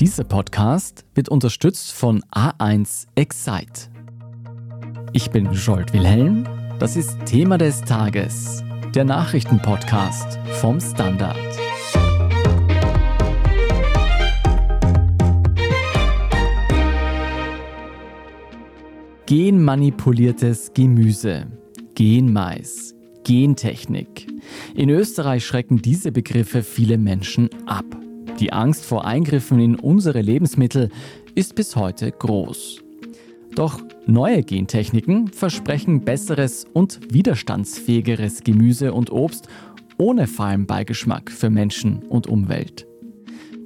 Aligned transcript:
Dieser 0.00 0.24
Podcast 0.24 1.04
wird 1.14 1.28
unterstützt 1.28 1.92
von 1.92 2.22
A1 2.34 3.06
Excite. 3.16 3.90
Ich 5.12 5.30
bin 5.30 5.52
Jolt 5.52 5.92
Wilhelm. 5.92 6.48
Das 6.78 6.96
ist 6.96 7.18
Thema 7.26 7.58
des 7.58 7.82
Tages, 7.82 8.64
der 8.94 9.04
Nachrichtenpodcast 9.04 10.38
vom 10.52 10.80
Standard. 10.80 11.36
Genmanipuliertes 19.26 20.72
Gemüse, 20.72 21.46
Genmais, 21.94 22.94
Gentechnik. 23.24 24.28
In 24.74 24.88
Österreich 24.88 25.44
schrecken 25.44 25.82
diese 25.82 26.10
Begriffe 26.10 26.62
viele 26.62 26.96
Menschen 26.96 27.50
ab. 27.66 27.84
Die 28.40 28.54
Angst 28.54 28.86
vor 28.86 29.04
Eingriffen 29.04 29.60
in 29.60 29.74
unsere 29.76 30.22
Lebensmittel 30.22 30.88
ist 31.34 31.54
bis 31.54 31.76
heute 31.76 32.10
groß. 32.10 32.80
Doch 33.54 33.82
neue 34.06 34.42
Gentechniken 34.42 35.28
versprechen 35.28 36.04
besseres 36.04 36.64
und 36.72 37.00
widerstandsfähigeres 37.12 38.42
Gemüse 38.42 38.94
und 38.94 39.12
Obst 39.12 39.48
ohne 39.98 40.26
fahlen 40.26 40.66
Beigeschmack 40.66 41.30
für 41.30 41.50
Menschen 41.50 42.02
und 42.08 42.26
Umwelt. 42.26 42.86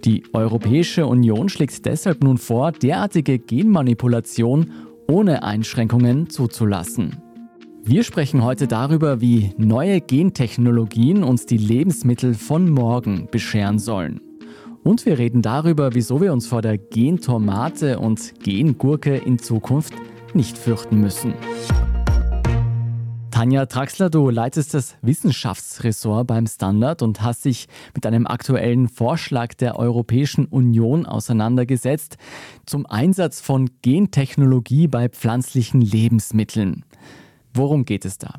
Die 0.04 0.24
Europäische 0.32 1.06
Union 1.06 1.48
schlägt 1.48 1.86
deshalb 1.86 2.24
nun 2.24 2.36
vor, 2.36 2.72
derartige 2.72 3.38
Genmanipulation 3.38 4.72
ohne 5.06 5.44
Einschränkungen 5.44 6.28
zuzulassen. 6.28 7.22
Wir 7.84 8.02
sprechen 8.02 8.42
heute 8.42 8.66
darüber, 8.66 9.20
wie 9.20 9.52
neue 9.56 10.00
Gentechnologien 10.00 11.22
uns 11.22 11.46
die 11.46 11.58
Lebensmittel 11.58 12.34
von 12.34 12.68
morgen 12.70 13.28
bescheren 13.30 13.78
sollen. 13.78 14.23
Und 14.84 15.06
wir 15.06 15.18
reden 15.18 15.40
darüber, 15.40 15.94
wieso 15.94 16.20
wir 16.20 16.30
uns 16.30 16.46
vor 16.46 16.60
der 16.60 16.76
Gentomate 16.76 17.98
und 17.98 18.38
Gengurke 18.40 19.16
in 19.16 19.38
Zukunft 19.38 19.94
nicht 20.34 20.58
fürchten 20.58 21.00
müssen. 21.00 21.32
Tanja 23.30 23.64
Traxler, 23.64 24.10
du 24.10 24.28
leitest 24.28 24.74
das 24.74 24.96
Wissenschaftsressort 25.00 26.26
beim 26.26 26.46
Standard 26.46 27.00
und 27.00 27.22
hast 27.22 27.46
dich 27.46 27.66
mit 27.94 28.04
einem 28.04 28.26
aktuellen 28.26 28.88
Vorschlag 28.88 29.54
der 29.54 29.78
Europäischen 29.78 30.44
Union 30.44 31.06
auseinandergesetzt 31.06 32.18
zum 32.66 32.84
Einsatz 32.84 33.40
von 33.40 33.70
Gentechnologie 33.80 34.86
bei 34.86 35.08
pflanzlichen 35.08 35.80
Lebensmitteln. 35.80 36.84
Worum 37.54 37.86
geht 37.86 38.04
es 38.04 38.18
da? 38.18 38.34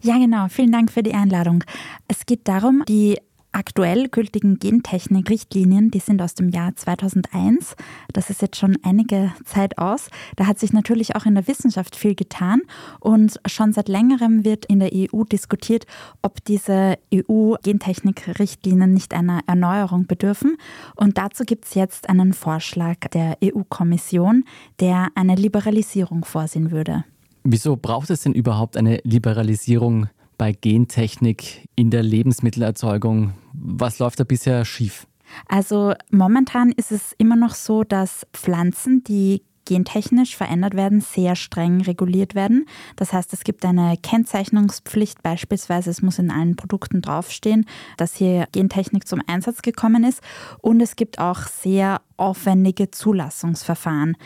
Ja, 0.00 0.16
genau. 0.16 0.46
Vielen 0.48 0.70
Dank 0.70 0.92
für 0.92 1.02
die 1.02 1.14
Einladung. 1.14 1.64
Es 2.06 2.24
geht 2.24 2.46
darum, 2.46 2.84
die 2.88 3.18
aktuell 3.52 4.08
gültigen 4.08 4.58
Gentechnik-Richtlinien, 4.58 5.90
die 5.90 5.98
sind 6.00 6.20
aus 6.22 6.34
dem 6.34 6.48
Jahr 6.48 6.74
2001. 6.76 7.76
Das 8.12 8.30
ist 8.30 8.42
jetzt 8.42 8.56
schon 8.56 8.76
einige 8.82 9.32
Zeit 9.44 9.78
aus. 9.78 10.08
Da 10.36 10.46
hat 10.46 10.58
sich 10.58 10.72
natürlich 10.72 11.16
auch 11.16 11.26
in 11.26 11.34
der 11.34 11.48
Wissenschaft 11.48 11.96
viel 11.96 12.14
getan 12.14 12.60
und 13.00 13.40
schon 13.46 13.72
seit 13.72 13.88
längerem 13.88 14.44
wird 14.44 14.66
in 14.66 14.80
der 14.80 14.90
EU 14.92 15.24
diskutiert, 15.24 15.86
ob 16.22 16.44
diese 16.44 16.98
EU-Gentechnik-Richtlinien 17.12 18.92
nicht 18.92 19.14
einer 19.14 19.40
Erneuerung 19.46 20.06
bedürfen. 20.06 20.56
Und 20.94 21.18
dazu 21.18 21.44
gibt 21.44 21.64
es 21.66 21.74
jetzt 21.74 22.08
einen 22.08 22.32
Vorschlag 22.32 22.96
der 23.12 23.38
EU-Kommission, 23.42 24.44
der 24.80 25.08
eine 25.14 25.34
Liberalisierung 25.34 26.24
vorsehen 26.24 26.70
würde. 26.70 27.04
Wieso 27.44 27.76
braucht 27.76 28.10
es 28.10 28.22
denn 28.22 28.34
überhaupt 28.34 28.76
eine 28.76 29.00
Liberalisierung 29.04 30.08
bei 30.38 30.52
Gentechnik 30.52 31.68
in 31.76 31.90
der 31.90 32.02
Lebensmittelerzeugung? 32.02 33.34
Was 33.52 33.98
läuft 33.98 34.20
da 34.20 34.24
bisher 34.24 34.64
schief? 34.64 35.06
Also 35.48 35.92
momentan 36.10 36.72
ist 36.72 36.92
es 36.92 37.12
immer 37.18 37.36
noch 37.36 37.54
so, 37.54 37.84
dass 37.84 38.26
Pflanzen, 38.32 39.04
die 39.04 39.42
gentechnisch 39.66 40.34
verändert 40.34 40.74
werden, 40.74 41.02
sehr 41.02 41.36
streng 41.36 41.82
reguliert 41.82 42.34
werden. 42.34 42.64
Das 42.96 43.12
heißt, 43.12 43.34
es 43.34 43.44
gibt 43.44 43.66
eine 43.66 43.98
Kennzeichnungspflicht, 44.02 45.22
beispielsweise 45.22 45.90
es 45.90 46.00
muss 46.00 46.18
in 46.18 46.30
allen 46.30 46.56
Produkten 46.56 47.02
draufstehen, 47.02 47.66
dass 47.98 48.16
hier 48.16 48.46
Gentechnik 48.52 49.06
zum 49.06 49.20
Einsatz 49.26 49.60
gekommen 49.60 50.04
ist. 50.04 50.22
Und 50.62 50.80
es 50.80 50.96
gibt 50.96 51.18
auch 51.18 51.42
sehr 51.42 52.00
aufwendige 52.18 52.90
Zulassungsverfahren. 52.90 54.16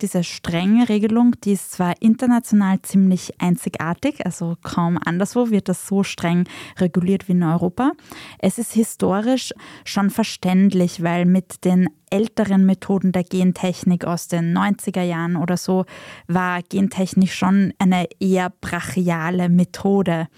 Diese 0.00 0.24
strenge 0.24 0.88
Regelung, 0.88 1.36
die 1.44 1.52
ist 1.52 1.72
zwar 1.72 1.94
international 2.00 2.82
ziemlich 2.82 3.40
einzigartig, 3.40 4.24
also 4.26 4.56
kaum 4.62 4.98
anderswo 5.04 5.50
wird 5.50 5.68
das 5.68 5.86
so 5.86 6.02
streng 6.02 6.48
reguliert 6.78 7.28
wie 7.28 7.32
in 7.32 7.42
Europa. 7.42 7.92
Es 8.38 8.58
ist 8.58 8.72
historisch 8.72 9.52
schon 9.84 10.10
verständlich, 10.10 11.02
weil 11.02 11.26
mit 11.26 11.64
den 11.64 11.88
älteren 12.10 12.66
Methoden 12.66 13.12
der 13.12 13.24
Gentechnik 13.24 14.04
aus 14.04 14.28
den 14.28 14.56
90er 14.56 15.02
Jahren 15.02 15.36
oder 15.36 15.56
so 15.56 15.86
war 16.28 16.62
Gentechnik 16.62 17.32
schon 17.32 17.72
eine 17.78 18.06
eher 18.20 18.52
brachiale 18.60 19.48
Methode. 19.48 20.28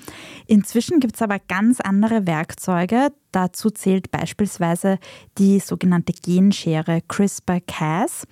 Inzwischen 0.47 1.01
gibt 1.01 1.17
es 1.17 1.23
aber 1.23 1.39
ganz 1.41 1.81
andere 1.81 2.27
Werkzeuge, 2.27 3.09
Dazu 3.35 3.71
zählt 3.71 4.13
beispielsweise 4.13 4.99
die 5.39 5.59
sogenannte 5.59 6.13
Genschere 6.13 7.01
CRISPR-Cas. 7.09 8.29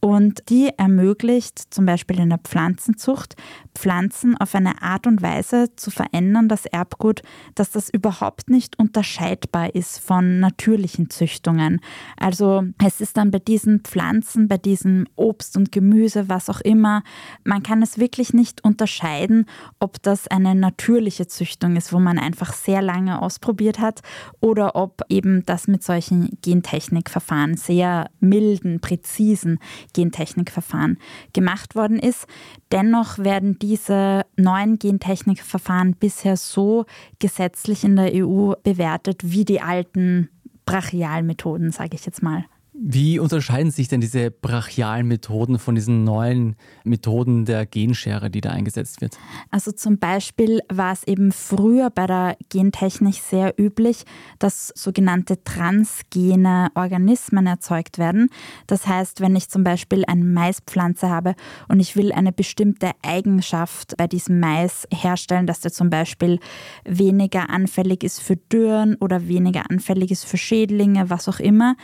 Und 0.00 0.48
die 0.48 0.70
ermöglicht 0.76 1.74
zum 1.74 1.84
Beispiel 1.84 2.20
in 2.20 2.28
der 2.28 2.38
Pflanzenzucht, 2.38 3.34
Pflanzen 3.74 4.36
auf 4.36 4.54
eine 4.54 4.80
Art 4.80 5.08
und 5.08 5.22
Weise 5.22 5.74
zu 5.74 5.90
verändern, 5.90 6.48
das 6.48 6.66
Erbgut, 6.66 7.22
dass 7.56 7.72
das 7.72 7.88
überhaupt 7.88 8.48
nicht 8.48 8.78
unterscheidbar 8.78 9.74
ist 9.74 9.98
von 9.98 10.38
natürlichen 10.38 11.10
Züchtungen. 11.10 11.80
Also 12.16 12.64
es 12.84 13.00
ist 13.00 13.16
dann 13.16 13.32
bei 13.32 13.40
diesen 13.40 13.80
Pflanzen, 13.80 14.46
bei 14.46 14.56
diesem 14.56 15.06
Obst 15.16 15.56
und 15.56 15.72
Gemüse, 15.72 16.28
was 16.28 16.48
auch 16.48 16.60
immer, 16.60 17.02
man 17.42 17.64
kann 17.64 17.82
es 17.82 17.98
wirklich 17.98 18.32
nicht 18.32 18.62
unterscheiden, 18.64 19.46
ob 19.80 20.00
das 20.02 20.28
eine 20.28 20.54
natürliche 20.54 21.26
Züchtung 21.26 21.74
ist, 21.74 21.92
wo 21.92 21.98
man 21.98 22.18
einfach 22.20 22.52
sehr 22.52 22.82
lange 22.82 23.20
ausprobiert 23.20 23.80
hat, 23.80 24.02
oder 24.40 24.76
ob 24.76 25.02
eben 25.08 25.44
das 25.44 25.66
mit 25.66 25.82
solchen 25.82 26.38
Gentechnikverfahren, 26.42 27.56
sehr 27.56 28.10
milden, 28.20 28.80
präzisen 28.80 29.58
Gentechnikverfahren 29.92 30.98
gemacht 31.32 31.74
worden 31.74 31.98
ist. 31.98 32.26
Dennoch 32.72 33.18
werden 33.18 33.58
diese 33.58 34.24
neuen 34.36 34.78
Gentechnikverfahren 34.78 35.94
bisher 35.94 36.36
so 36.36 36.86
gesetzlich 37.18 37.84
in 37.84 37.96
der 37.96 38.12
EU 38.14 38.52
bewertet 38.62 39.20
wie 39.24 39.44
die 39.44 39.60
alten 39.60 40.28
Brachialmethoden, 40.66 41.72
sage 41.72 41.96
ich 41.96 42.04
jetzt 42.04 42.22
mal. 42.22 42.44
Wie 42.80 43.18
unterscheiden 43.18 43.72
sich 43.72 43.88
denn 43.88 44.00
diese 44.00 44.30
brachialen 44.30 45.08
Methoden 45.08 45.58
von 45.58 45.74
diesen 45.74 46.04
neuen 46.04 46.54
Methoden 46.84 47.44
der 47.44 47.66
Genschere, 47.66 48.30
die 48.30 48.40
da 48.40 48.50
eingesetzt 48.50 49.00
wird? 49.00 49.18
Also 49.50 49.72
zum 49.72 49.98
Beispiel 49.98 50.60
war 50.68 50.92
es 50.92 51.02
eben 51.02 51.32
früher 51.32 51.90
bei 51.90 52.06
der 52.06 52.36
Gentechnik 52.50 53.16
sehr 53.16 53.52
üblich, 53.58 54.04
dass 54.38 54.68
sogenannte 54.76 55.42
transgene 55.42 56.68
Organismen 56.76 57.48
erzeugt 57.48 57.98
werden. 57.98 58.28
Das 58.68 58.86
heißt, 58.86 59.20
wenn 59.20 59.34
ich 59.34 59.48
zum 59.48 59.64
Beispiel 59.64 60.04
eine 60.06 60.24
Maispflanze 60.24 61.10
habe 61.10 61.34
und 61.66 61.80
ich 61.80 61.96
will 61.96 62.12
eine 62.12 62.30
bestimmte 62.30 62.92
Eigenschaft 63.02 63.96
bei 63.96 64.06
diesem 64.06 64.38
Mais 64.38 64.86
herstellen, 64.94 65.48
dass 65.48 65.58
der 65.58 65.72
zum 65.72 65.90
Beispiel 65.90 66.38
weniger 66.84 67.50
anfällig 67.50 68.04
ist 68.04 68.20
für 68.20 68.36
Dürren 68.36 68.94
oder 69.00 69.26
weniger 69.26 69.68
anfällig 69.68 70.12
ist 70.12 70.24
für 70.24 70.36
Schädlinge, 70.36 71.10
was 71.10 71.28
auch 71.28 71.40
immer, 71.40 71.74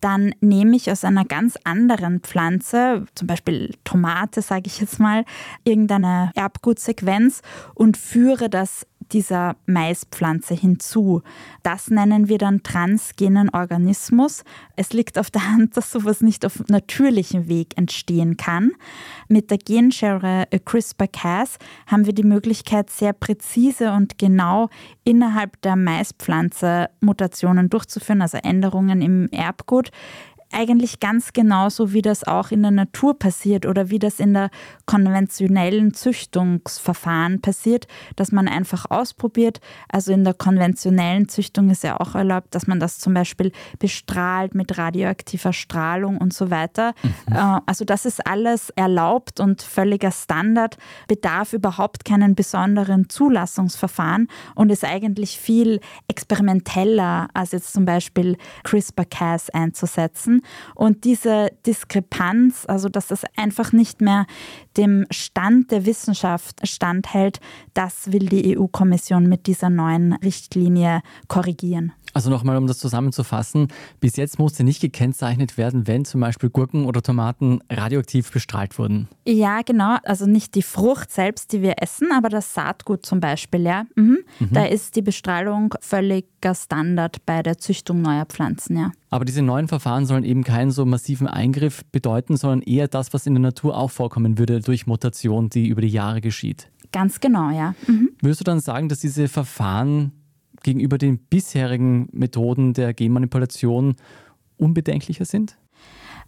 dann 0.00 0.34
nehme 0.40 0.76
ich 0.76 0.90
aus 0.90 1.04
einer 1.04 1.24
ganz 1.24 1.56
anderen 1.64 2.20
Pflanze, 2.20 3.06
zum 3.14 3.26
Beispiel 3.26 3.74
Tomate, 3.84 4.42
sage 4.42 4.64
ich 4.66 4.80
jetzt 4.80 4.98
mal, 4.98 5.24
irgendeine 5.64 6.30
Erbgutsequenz 6.34 7.42
und 7.74 7.96
führe 7.96 8.48
das 8.48 8.86
dieser 9.12 9.56
Maispflanze 9.66 10.54
hinzu. 10.54 11.22
Das 11.62 11.90
nennen 11.90 12.28
wir 12.28 12.38
dann 12.38 12.62
transgenen 12.62 13.48
Organismus. 13.50 14.44
Es 14.76 14.92
liegt 14.92 15.18
auf 15.18 15.30
der 15.30 15.50
Hand, 15.50 15.76
dass 15.76 15.90
sowas 15.90 16.20
nicht 16.20 16.46
auf 16.46 16.62
natürlichem 16.68 17.48
Weg 17.48 17.76
entstehen 17.76 18.36
kann. 18.36 18.72
Mit 19.28 19.50
der 19.50 19.58
Genschere 19.58 20.46
CRISPR-Cas 20.64 21.58
haben 21.86 22.06
wir 22.06 22.12
die 22.12 22.24
Möglichkeit, 22.24 22.90
sehr 22.90 23.12
präzise 23.12 23.92
und 23.92 24.18
genau 24.18 24.68
innerhalb 25.04 25.60
der 25.62 25.76
Maispflanze 25.76 26.88
Mutationen 27.00 27.68
durchzuführen, 27.68 28.22
also 28.22 28.38
Änderungen 28.38 29.02
im 29.02 29.28
Erbgut 29.30 29.90
eigentlich 30.52 31.00
ganz 31.00 31.32
genauso, 31.32 31.92
wie 31.92 32.02
das 32.02 32.24
auch 32.24 32.50
in 32.50 32.62
der 32.62 32.70
Natur 32.70 33.18
passiert 33.18 33.66
oder 33.66 33.90
wie 33.90 33.98
das 33.98 34.18
in 34.18 34.34
der 34.34 34.50
konventionellen 34.84 35.94
Züchtungsverfahren 35.94 37.40
passiert, 37.40 37.86
dass 38.16 38.32
man 38.32 38.48
einfach 38.48 38.90
ausprobiert. 38.90 39.60
Also 39.88 40.12
in 40.12 40.24
der 40.24 40.34
konventionellen 40.34 41.28
Züchtung 41.28 41.70
ist 41.70 41.84
ja 41.84 42.00
auch 42.00 42.14
erlaubt, 42.14 42.54
dass 42.54 42.66
man 42.66 42.80
das 42.80 42.98
zum 42.98 43.14
Beispiel 43.14 43.52
bestrahlt 43.78 44.54
mit 44.54 44.76
radioaktiver 44.76 45.52
Strahlung 45.52 46.18
und 46.18 46.32
so 46.32 46.50
weiter. 46.50 46.94
Mhm. 47.02 47.34
Äh, 47.34 47.60
also 47.66 47.84
das 47.84 48.04
ist 48.04 48.26
alles 48.26 48.70
erlaubt 48.70 49.40
und 49.40 49.62
völliger 49.62 50.10
Standard, 50.10 50.76
bedarf 51.06 51.52
überhaupt 51.52 52.04
keinen 52.04 52.34
besonderen 52.34 53.08
Zulassungsverfahren 53.08 54.28
und 54.54 54.70
ist 54.70 54.84
eigentlich 54.84 55.38
viel 55.38 55.80
experimenteller 56.08 57.28
als 57.34 57.52
jetzt 57.52 57.72
zum 57.72 57.84
Beispiel 57.84 58.36
CRISPR-Cas 58.64 59.50
einzusetzen. 59.50 60.39
Und 60.74 61.04
diese 61.04 61.50
Diskrepanz, 61.66 62.64
also 62.66 62.88
dass 62.88 63.08
das 63.08 63.22
einfach 63.36 63.72
nicht 63.72 64.00
mehr 64.00 64.26
dem 64.76 65.06
Stand 65.10 65.70
der 65.70 65.86
Wissenschaft 65.86 66.66
standhält, 66.66 67.40
das 67.74 68.12
will 68.12 68.26
die 68.28 68.56
EU-Kommission 68.56 69.28
mit 69.28 69.46
dieser 69.46 69.70
neuen 69.70 70.14
Richtlinie 70.14 71.02
korrigieren. 71.28 71.92
Also 72.12 72.30
nochmal, 72.30 72.56
um 72.56 72.66
das 72.66 72.78
zusammenzufassen, 72.78 73.68
bis 74.00 74.16
jetzt 74.16 74.38
musste 74.38 74.64
nicht 74.64 74.80
gekennzeichnet 74.80 75.56
werden, 75.56 75.86
wenn 75.86 76.04
zum 76.04 76.20
Beispiel 76.20 76.50
Gurken 76.50 76.86
oder 76.86 77.02
Tomaten 77.02 77.60
radioaktiv 77.70 78.32
bestrahlt 78.32 78.78
wurden. 78.78 79.08
Ja, 79.26 79.62
genau. 79.62 79.96
Also 80.02 80.26
nicht 80.26 80.54
die 80.54 80.62
Frucht 80.62 81.12
selbst, 81.12 81.52
die 81.52 81.62
wir 81.62 81.74
essen, 81.80 82.08
aber 82.12 82.28
das 82.28 82.52
Saatgut 82.52 83.06
zum 83.06 83.20
Beispiel, 83.20 83.62
ja. 83.62 83.84
Mhm. 83.94 84.18
Mhm. 84.40 84.48
Da 84.50 84.64
ist 84.64 84.96
die 84.96 85.02
Bestrahlung 85.02 85.74
völliger 85.80 86.54
Standard 86.54 87.24
bei 87.26 87.42
der 87.42 87.58
Züchtung 87.58 88.02
neuer 88.02 88.26
Pflanzen, 88.26 88.76
ja. 88.76 88.92
Aber 89.10 89.24
diese 89.24 89.42
neuen 89.42 89.66
Verfahren 89.66 90.06
sollen 90.06 90.22
eben 90.22 90.44
keinen 90.44 90.70
so 90.70 90.86
massiven 90.86 91.26
Eingriff 91.26 91.84
bedeuten, 91.86 92.36
sondern 92.36 92.62
eher 92.62 92.86
das, 92.86 93.12
was 93.12 93.26
in 93.26 93.34
der 93.34 93.42
Natur 93.42 93.76
auch 93.76 93.90
vorkommen 93.90 94.38
würde 94.38 94.60
durch 94.60 94.86
Mutation, 94.86 95.50
die 95.50 95.66
über 95.66 95.80
die 95.80 95.88
Jahre 95.88 96.20
geschieht. 96.20 96.70
Ganz 96.92 97.20
genau, 97.20 97.50
ja. 97.50 97.74
Mhm. 97.88 98.10
Würdest 98.20 98.40
du 98.40 98.44
dann 98.44 98.60
sagen, 98.60 98.88
dass 98.88 99.00
diese 99.00 99.28
Verfahren 99.28 100.12
gegenüber 100.62 100.96
den 100.96 101.18
bisherigen 101.18 102.08
Methoden 102.12 102.72
der 102.72 102.94
Genmanipulation 102.94 103.96
unbedenklicher 104.56 105.24
sind? 105.24 105.56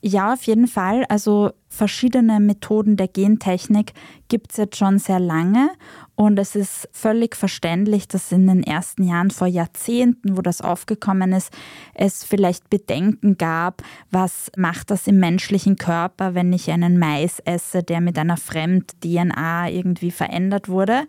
Ja, 0.04 0.32
auf 0.32 0.42
jeden 0.42 0.66
Fall. 0.66 1.04
Also 1.08 1.52
verschiedene 1.68 2.40
Methoden 2.40 2.96
der 2.96 3.06
Gentechnik 3.06 3.92
gibt 4.26 4.50
es 4.50 4.56
jetzt 4.56 4.76
schon 4.76 4.98
sehr 4.98 5.20
lange 5.20 5.70
und 6.16 6.40
es 6.40 6.56
ist 6.56 6.88
völlig 6.92 7.36
verständlich, 7.36 8.08
dass 8.08 8.32
in 8.32 8.48
den 8.48 8.64
ersten 8.64 9.04
Jahren 9.04 9.30
vor 9.30 9.46
Jahrzehnten, 9.46 10.36
wo 10.36 10.42
das 10.42 10.60
aufgekommen 10.60 11.32
ist, 11.32 11.52
es 11.94 12.24
vielleicht 12.24 12.68
Bedenken 12.68 13.38
gab, 13.38 13.82
was 14.10 14.50
macht 14.56 14.90
das 14.90 15.06
im 15.06 15.20
menschlichen 15.20 15.76
Körper, 15.76 16.34
wenn 16.34 16.52
ich 16.52 16.68
einen 16.70 16.98
Mais 16.98 17.38
esse, 17.38 17.84
der 17.84 18.00
mit 18.00 18.18
einer 18.18 18.36
Fremd-DNA 18.36 19.70
irgendwie 19.70 20.10
verändert 20.10 20.68
wurde. 20.68 21.02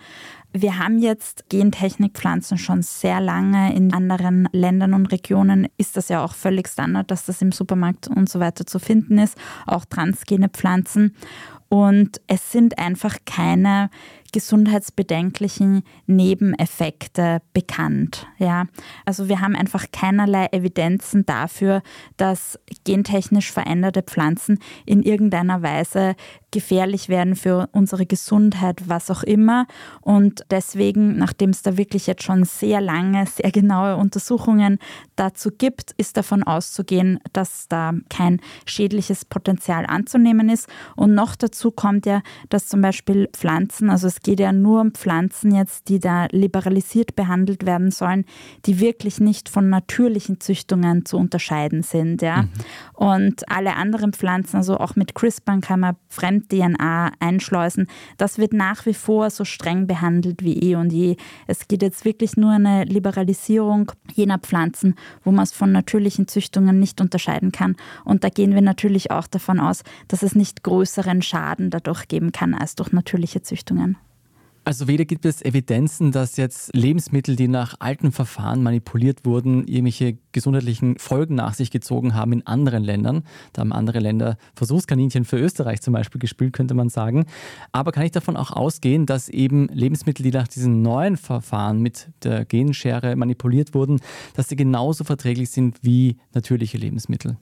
Wir 0.56 0.78
haben 0.78 1.00
jetzt 1.00 1.50
Gentechnikpflanzen 1.50 2.60
schon 2.60 2.84
sehr 2.84 3.20
lange. 3.20 3.76
In 3.76 3.92
anderen 3.92 4.48
Ländern 4.52 4.94
und 4.94 5.08
Regionen 5.08 5.68
ist 5.78 5.98
das 5.98 6.10
ja 6.10 6.24
auch 6.24 6.36
völlig 6.36 6.68
Standard, 6.68 7.10
dass 7.10 7.26
das 7.26 7.42
im 7.42 7.52
Supermarkt 7.52 8.08
und 8.08 8.30
so 8.30 8.40
weiter 8.40 8.64
zu 8.68 8.78
finden 8.78 9.18
ist. 9.18 9.36
Auch 9.66 9.84
transgene 9.86 10.50
Pflanzen. 10.50 11.16
Und 11.70 12.22
es 12.28 12.52
sind 12.52 12.78
einfach 12.78 13.18
keine 13.26 13.90
gesundheitsbedenklichen 14.34 15.84
Nebeneffekte 16.08 17.42
bekannt. 17.54 18.28
Ja? 18.38 18.66
Also 19.06 19.30
wir 19.30 19.40
haben 19.40 19.56
einfach 19.56 19.86
keinerlei 19.94 20.48
Evidenzen 20.52 21.26
dafür, 21.26 21.82
dass 22.18 22.60
gentechnisch 22.84 23.52
veränderte 23.52 24.02
Pflanzen 24.02 24.60
in 24.86 25.04
irgendeiner 25.04 25.62
Weise 25.62 26.16
gefährlich 26.52 27.10
werden 27.10 27.36
für 27.36 27.68
unsere 27.72 28.06
Gesundheit, 28.06 28.84
was 28.88 29.10
auch 29.10 29.24
immer. 29.24 29.66
Und 30.02 30.46
deswegen, 30.52 31.18
nachdem 31.18 31.50
es 31.50 31.64
da 31.64 31.78
wirklich 31.78 32.08
jetzt 32.08 32.24
schon 32.24 32.44
sehr 32.46 32.80
lange, 32.80 33.26
sehr 33.26 33.52
genaue 33.52 33.98
Untersuchungen 33.98 34.78
dazu 35.16 35.50
gibt, 35.52 35.92
ist 35.98 36.16
davon 36.16 36.44
auszugehen, 36.44 37.20
dass 37.34 37.68
da 37.68 37.94
kein 38.10 38.40
schädliches 38.66 39.26
Potenzial 39.26 39.86
anzunehmen 39.86 40.50
ist. 40.50 40.68
Und 40.96 41.16
noch 41.16 41.36
dazu 41.36 41.72
kommt 41.72 42.06
ja, 42.06 42.22
dass 42.50 42.68
zum 42.68 42.82
Beispiel 42.82 43.30
Pflanzen, 43.34 43.90
also 43.90 44.08
es 44.08 44.22
geht 44.24 44.40
ja 44.40 44.52
nur 44.52 44.82
um 44.82 44.92
Pflanzen 44.92 45.54
jetzt, 45.54 45.90
die 45.90 46.00
da 46.00 46.28
liberalisiert 46.32 47.16
behandelt 47.16 47.66
werden 47.66 47.92
sollen, 47.92 48.26
die 48.66 48.80
wirklich 48.80 49.20
nicht 49.20 49.50
von 49.50 49.70
natürlichen 49.70 50.40
Züchtungen 50.40 51.06
zu 51.06 51.18
unterscheiden 51.18 51.84
sind. 51.84 52.22
Ja? 52.22 52.44
Mhm. 52.44 52.50
Und 52.94 53.52
alle 53.52 53.76
anderen 53.76 54.14
Pflanzen, 54.14 54.58
also 54.58 54.78
auch 54.78 54.96
mit 54.96 55.14
CRISPR 55.14 55.60
kann 55.60 55.82
man 55.82 55.96
Fremd-DNA 56.10 57.12
einschleusen. 57.20 57.88
Das 58.18 58.38
wird 58.38 58.54
nach 58.54 58.86
wie 58.86 58.94
vor 58.94 59.30
so 59.30 59.46
streng 59.46 59.88
behandelt 59.88 60.42
wie 60.44 60.58
eh 60.60 60.76
und 60.76 60.92
je. 60.92 61.18
Es 61.48 61.68
geht 61.68 61.82
jetzt 61.82 62.06
wirklich 62.06 62.38
nur 62.38 62.52
eine 62.52 62.86
Liberalisierung 62.86 63.92
jener 64.14 64.40
Pflanzen, 64.40 64.96
wo 65.24 65.32
man 65.32 65.44
es 65.44 65.52
von 65.52 65.72
natürlichen 65.72 66.28
Züchtungen 66.28 66.80
nicht 66.80 67.02
unterscheiden 67.02 67.52
kann. 67.52 67.76
Und 68.06 68.24
da 68.24 68.30
gehen 68.30 68.54
wir 68.54 68.62
natürlich 68.62 69.12
auch 69.12 69.28
davon 69.28 69.60
aus, 69.60 69.84
dass 70.08 70.24
es 70.24 70.36
nicht 70.36 70.64
größeren 70.64 71.22
Schaden 71.22 71.70
dadurch 71.70 72.08
geben 72.08 72.32
kann 72.32 72.54
als 72.54 72.76
durch 72.76 72.92
natürliche 72.92 73.42
Züchtungen. 73.42 73.98
Also 74.66 74.88
weder 74.88 75.04
gibt 75.04 75.26
es 75.26 75.42
Evidenzen, 75.42 76.14
dass 76.14 76.38
jetzt 76.38 76.74
Lebensmittel, 76.74 77.36
die 77.36 77.50
nach 77.50 77.76
alten 77.80 78.14
Verfahren 78.14 78.64
manipuliert 78.64 79.26
wurden, 79.26 79.68
irgendwelche 79.68 80.18
gesundheitlichen 80.32 80.98
Folgen 80.98 81.36
nach 81.36 81.54
sich 81.54 81.70
gezogen 81.70 82.14
haben 82.14 82.32
in 82.32 82.48
anderen 82.48 82.82
Ländern. 82.82 83.24
Da 83.52 83.60
haben 83.60 83.74
andere 83.74 84.00
Länder 84.00 84.38
Versuchskaninchen 84.56 85.26
für 85.26 85.38
Österreich 85.38 85.82
zum 85.82 85.94
Beispiel 85.94 86.20
gespielt, 86.20 86.54
könnte 86.54 86.76
man 86.76 86.88
sagen. 86.88 87.26
Aber 87.74 87.92
kann 87.92 88.06
ich 88.06 88.14
davon 88.14 88.38
auch 88.38 88.52
ausgehen, 88.52 89.06
dass 89.06 89.28
eben 89.28 89.68
Lebensmittel, 89.68 90.24
die 90.24 90.32
nach 90.32 90.48
diesen 90.48 90.82
neuen 90.82 91.18
Verfahren 91.18 91.82
mit 91.82 92.10
der 92.24 92.46
Genschere 92.46 93.18
manipuliert 93.18 93.74
wurden, 93.74 94.00
dass 94.34 94.48
sie 94.48 94.56
genauso 94.56 95.04
verträglich 95.04 95.50
sind 95.50 95.78
wie 95.82 96.16
natürliche 96.34 96.78
Lebensmittel? 96.78 97.36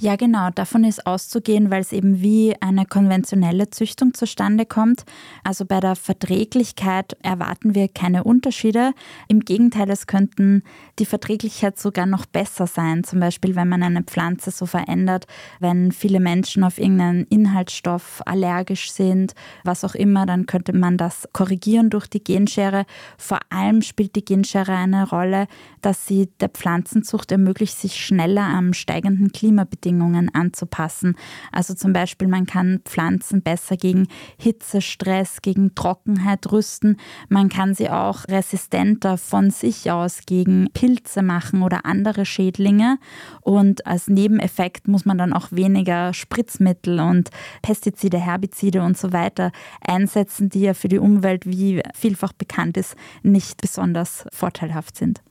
Ja, 0.00 0.14
genau. 0.14 0.50
Davon 0.54 0.84
ist 0.84 1.08
auszugehen, 1.08 1.72
weil 1.72 1.80
es 1.80 1.90
eben 1.90 2.20
wie 2.20 2.54
eine 2.60 2.86
konventionelle 2.86 3.70
Züchtung 3.70 4.14
zustande 4.14 4.64
kommt. 4.64 5.04
Also 5.42 5.64
bei 5.64 5.80
der 5.80 5.96
Verträglichkeit 5.96 7.16
erwarten 7.24 7.74
wir 7.74 7.88
keine 7.88 8.22
Unterschiede. 8.22 8.92
Im 9.26 9.40
Gegenteil, 9.40 9.90
es 9.90 10.06
könnten 10.06 10.62
die 11.00 11.04
Verträglichkeit 11.04 11.80
sogar 11.80 12.06
noch 12.06 12.26
besser 12.26 12.68
sein. 12.68 13.02
Zum 13.02 13.18
Beispiel, 13.18 13.56
wenn 13.56 13.68
man 13.68 13.82
eine 13.82 14.04
Pflanze 14.04 14.52
so 14.52 14.66
verändert, 14.66 15.26
wenn 15.58 15.90
viele 15.90 16.20
Menschen 16.20 16.62
auf 16.62 16.78
irgendeinen 16.78 17.24
Inhaltsstoff 17.24 18.22
allergisch 18.24 18.92
sind, 18.92 19.34
was 19.64 19.82
auch 19.82 19.96
immer, 19.96 20.26
dann 20.26 20.46
könnte 20.46 20.74
man 20.74 20.96
das 20.96 21.28
korrigieren 21.32 21.90
durch 21.90 22.06
die 22.06 22.22
Genschere. 22.22 22.86
Vor 23.16 23.40
allem 23.50 23.82
spielt 23.82 24.14
die 24.14 24.24
Genschere 24.24 24.76
eine 24.76 25.08
Rolle, 25.08 25.48
dass 25.80 26.06
sie 26.06 26.28
der 26.38 26.50
Pflanzenzucht 26.50 27.32
ermöglicht, 27.32 27.76
sich 27.76 27.96
schneller 27.96 28.44
am 28.44 28.74
steigenden 28.74 29.32
Klimabedingungen 29.32 29.87
Bedingungen 29.88 30.28
anzupassen. 30.34 31.16
Also 31.50 31.72
zum 31.72 31.94
Beispiel, 31.94 32.28
man 32.28 32.44
kann 32.44 32.80
Pflanzen 32.84 33.40
besser 33.40 33.76
gegen 33.78 34.06
Hitzestress, 34.38 35.40
gegen 35.40 35.74
Trockenheit 35.74 36.52
rüsten. 36.52 36.98
Man 37.30 37.48
kann 37.48 37.72
sie 37.72 37.88
auch 37.88 38.28
resistenter 38.28 39.16
von 39.16 39.50
sich 39.50 39.90
aus 39.90 40.20
gegen 40.26 40.68
Pilze 40.74 41.22
machen 41.22 41.62
oder 41.62 41.86
andere 41.86 42.26
Schädlinge. 42.26 42.98
Und 43.40 43.86
als 43.86 44.08
Nebeneffekt 44.08 44.88
muss 44.88 45.06
man 45.06 45.16
dann 45.16 45.32
auch 45.32 45.52
weniger 45.52 46.12
Spritzmittel 46.12 47.00
und 47.00 47.30
Pestizide, 47.62 48.18
Herbizide 48.18 48.82
und 48.82 48.98
so 48.98 49.14
weiter 49.14 49.52
einsetzen, 49.80 50.50
die 50.50 50.60
ja 50.60 50.74
für 50.74 50.88
die 50.88 50.98
Umwelt, 50.98 51.46
wie 51.46 51.80
vielfach 51.94 52.34
bekannt 52.34 52.76
ist, 52.76 52.94
nicht 53.22 53.58
besonders 53.62 54.26
vorteilhaft 54.32 54.98
sind. 54.98 55.22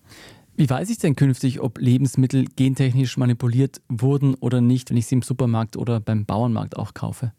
Wie 0.57 0.67
weiß 0.67 0.89
ich 0.89 0.97
denn 0.97 1.15
künftig, 1.15 1.61
ob 1.61 1.77
Lebensmittel 1.77 2.45
gentechnisch 2.55 3.15
manipuliert 3.17 3.79
wurden 3.89 4.33
oder 4.33 4.59
nicht, 4.59 4.89
wenn 4.89 4.97
ich 4.97 5.05
sie 5.05 5.13
im 5.13 5.21
Supermarkt 5.21 5.77
oder 5.77 5.99
beim 5.99 6.25
Bauernmarkt 6.25 6.77
auch 6.77 6.95
kaufe? 6.95 7.31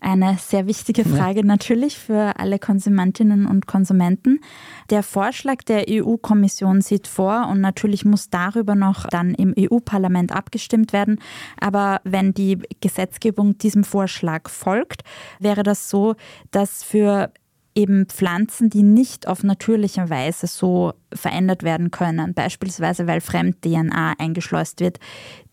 Eine 0.00 0.38
sehr 0.38 0.66
wichtige 0.66 1.04
Frage 1.04 1.40
ja. 1.40 1.46
natürlich 1.46 1.98
für 1.98 2.38
alle 2.38 2.58
Konsumentinnen 2.58 3.44
und 3.46 3.66
Konsumenten. 3.66 4.40
Der 4.88 5.02
Vorschlag 5.02 5.62
der 5.62 5.84
EU-Kommission 5.90 6.80
sieht 6.80 7.06
vor 7.06 7.48
und 7.50 7.60
natürlich 7.60 8.06
muss 8.06 8.30
darüber 8.30 8.74
noch 8.74 9.06
dann 9.08 9.34
im 9.34 9.54
EU-Parlament 9.58 10.32
abgestimmt 10.32 10.94
werden. 10.94 11.20
Aber 11.60 12.00
wenn 12.04 12.32
die 12.32 12.58
Gesetzgebung 12.80 13.58
diesem 13.58 13.84
Vorschlag 13.84 14.48
folgt, 14.48 15.02
wäre 15.38 15.64
das 15.64 15.90
so, 15.90 16.14
dass 16.50 16.82
für 16.82 17.30
eben 17.74 18.06
Pflanzen, 18.06 18.70
die 18.70 18.82
nicht 18.82 19.26
auf 19.26 19.42
natürliche 19.42 20.08
Weise 20.08 20.46
so 20.46 20.92
verändert 21.12 21.62
werden 21.62 21.90
können, 21.90 22.34
beispielsweise 22.34 23.06
weil 23.06 23.20
Fremd-DNA 23.20 24.14
eingeschleust 24.18 24.80
wird, 24.80 24.98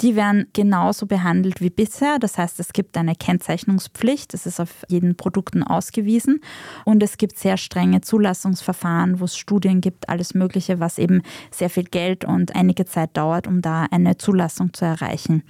die 0.01 0.16
werden 0.16 0.48
genauso 0.54 1.08
behandelt 1.08 1.62
wie 1.62 1.70
bisher. 1.70 2.20
Das 2.20 2.38
heißt, 2.38 2.60
es 2.60 2.74
gibt 2.74 2.98
eine 2.98 3.16
Kennzeichnungspflicht, 3.16 4.34
das 4.34 4.46
ist 4.46 4.60
auf 4.60 4.86
jeden 4.88 5.16
Produkten 5.16 5.63
ausgewiesen. 5.63 6.42
Und 6.86 7.01
es 7.01 7.18
gibt 7.18 7.38
sehr 7.38 7.58
strenge 7.58 8.01
Zulassungsverfahren, 8.01 9.20
wo 9.20 9.25
es 9.25 9.36
Studien 9.36 9.82
gibt, 9.82 10.10
alles 10.10 10.34
Mögliche, 10.34 10.80
was 10.80 11.00
eben 11.00 11.22
sehr 11.50 11.70
viel 11.70 11.86
Geld 11.86 12.25
und 12.25 12.56
einige 12.56 12.86
Zeit 12.86 13.18
dauert, 13.18 13.48
um 13.48 13.62
da 13.62 13.88
eine 13.90 14.18
Zulassung 14.18 14.74
zu 14.74 14.86
erreichen 14.86 15.44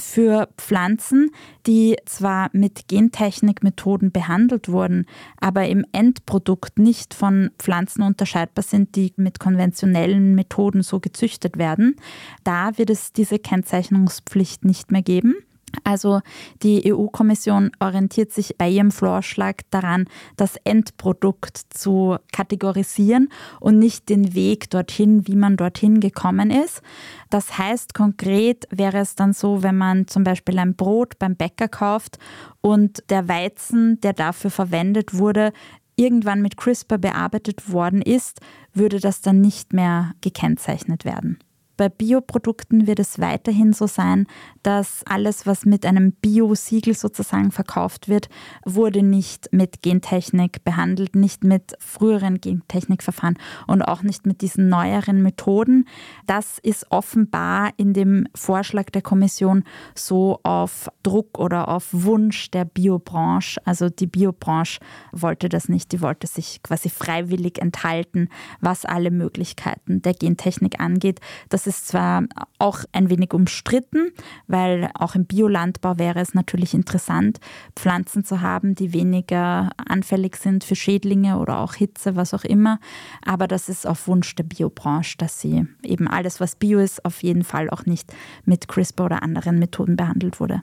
für 0.00 0.48
Pflanzen, 0.56 1.30
die 1.66 1.96
zwar 2.06 2.50
mit 2.52 2.88
Gentechnikmethoden 2.88 4.12
behandelt 4.12 4.68
wurden, 4.68 5.06
aber 5.40 5.68
im 5.68 5.84
Endprodukt 5.92 6.78
nicht 6.78 7.14
von 7.14 7.50
Pflanzen 7.58 8.02
unterscheidbar 8.02 8.62
sind, 8.62 8.96
die 8.96 9.12
mit 9.16 9.38
konventionellen 9.38 10.34
Methoden 10.34 10.82
so 10.82 11.00
gezüchtet 11.00 11.58
werden. 11.58 11.96
Da 12.44 12.76
wird 12.78 12.90
es 12.90 13.12
diese 13.12 13.38
Kennzeichnungspflicht 13.38 14.64
nicht 14.64 14.90
mehr 14.90 15.02
geben. 15.02 15.36
Also 15.84 16.20
die 16.62 16.92
EU-Kommission 16.92 17.70
orientiert 17.80 18.32
sich 18.32 18.56
bei 18.56 18.68
ihrem 18.68 18.90
Vorschlag 18.90 19.56
daran, 19.70 20.06
das 20.36 20.56
Endprodukt 20.64 21.58
zu 21.70 22.16
kategorisieren 22.32 23.28
und 23.60 23.78
nicht 23.78 24.08
den 24.08 24.34
Weg 24.34 24.70
dorthin, 24.70 25.26
wie 25.26 25.36
man 25.36 25.56
dorthin 25.56 26.00
gekommen 26.00 26.50
ist. 26.50 26.82
Das 27.30 27.58
heißt, 27.58 27.94
konkret 27.94 28.66
wäre 28.70 28.98
es 28.98 29.14
dann 29.14 29.32
so, 29.32 29.62
wenn 29.62 29.76
man 29.76 30.06
zum 30.06 30.24
Beispiel 30.24 30.58
ein 30.58 30.74
Brot 30.74 31.18
beim 31.18 31.36
Bäcker 31.36 31.68
kauft 31.68 32.18
und 32.60 33.02
der 33.10 33.28
Weizen, 33.28 34.00
der 34.00 34.12
dafür 34.12 34.50
verwendet 34.50 35.14
wurde, 35.14 35.52
irgendwann 35.96 36.42
mit 36.42 36.56
CRISPR 36.56 36.98
bearbeitet 36.98 37.70
worden 37.70 38.00
ist, 38.00 38.40
würde 38.72 39.00
das 39.00 39.20
dann 39.20 39.40
nicht 39.40 39.72
mehr 39.72 40.12
gekennzeichnet 40.20 41.04
werden. 41.04 41.38
Bei 41.80 41.88
Bioprodukten 41.88 42.86
wird 42.86 42.98
es 42.98 43.20
weiterhin 43.20 43.72
so 43.72 43.86
sein, 43.86 44.26
dass 44.62 45.02
alles, 45.06 45.46
was 45.46 45.64
mit 45.64 45.86
einem 45.86 46.12
Bio-Siegel 46.12 46.92
sozusagen 46.92 47.52
verkauft 47.52 48.06
wird, 48.06 48.28
wurde 48.66 49.02
nicht 49.02 49.48
mit 49.50 49.80
Gentechnik 49.80 50.62
behandelt, 50.62 51.16
nicht 51.16 51.42
mit 51.42 51.72
früheren 51.78 52.38
Gentechnikverfahren 52.38 53.38
und 53.66 53.80
auch 53.80 54.02
nicht 54.02 54.26
mit 54.26 54.42
diesen 54.42 54.68
neueren 54.68 55.22
Methoden. 55.22 55.86
Das 56.26 56.58
ist 56.58 56.84
offenbar 56.90 57.70
in 57.78 57.94
dem 57.94 58.26
Vorschlag 58.34 58.90
der 58.90 59.00
Kommission 59.00 59.64
so 59.94 60.38
auf 60.42 60.90
Druck 61.02 61.38
oder 61.38 61.68
auf 61.68 61.88
Wunsch 61.92 62.50
der 62.50 62.66
Biobranche. 62.66 63.58
Also 63.64 63.88
die 63.88 64.06
Biobranche 64.06 64.80
wollte 65.12 65.48
das 65.48 65.70
nicht, 65.70 65.92
die 65.92 66.02
wollte 66.02 66.26
sich 66.26 66.62
quasi 66.62 66.90
freiwillig 66.90 67.58
enthalten, 67.58 68.28
was 68.60 68.84
alle 68.84 69.10
Möglichkeiten 69.10 70.02
der 70.02 70.12
Gentechnik 70.12 70.78
angeht. 70.78 71.20
Das 71.48 71.66
ist 71.66 71.69
zwar 71.72 72.24
auch 72.58 72.84
ein 72.92 73.10
wenig 73.10 73.32
umstritten, 73.32 74.10
weil 74.46 74.90
auch 74.94 75.14
im 75.14 75.26
Biolandbau 75.26 75.98
wäre 75.98 76.20
es 76.20 76.34
natürlich 76.34 76.74
interessant, 76.74 77.38
Pflanzen 77.76 78.24
zu 78.24 78.40
haben, 78.40 78.74
die 78.74 78.92
weniger 78.92 79.70
anfällig 79.76 80.36
sind 80.36 80.64
für 80.64 80.76
Schädlinge 80.76 81.38
oder 81.38 81.58
auch 81.58 81.74
Hitze, 81.74 82.16
was 82.16 82.34
auch 82.34 82.44
immer. 82.44 82.78
Aber 83.24 83.48
das 83.48 83.68
ist 83.68 83.86
auf 83.86 84.06
Wunsch 84.08 84.34
der 84.34 84.44
Biobranche, 84.44 85.16
dass 85.18 85.40
sie 85.40 85.66
eben 85.82 86.08
alles, 86.08 86.40
was 86.40 86.56
Bio 86.56 86.78
ist, 86.78 87.04
auf 87.04 87.22
jeden 87.22 87.44
Fall 87.44 87.70
auch 87.70 87.86
nicht 87.86 88.12
mit 88.44 88.68
CRISPR 88.68 89.04
oder 89.04 89.22
anderen 89.22 89.58
Methoden 89.58 89.96
behandelt 89.96 90.40
wurde. 90.40 90.62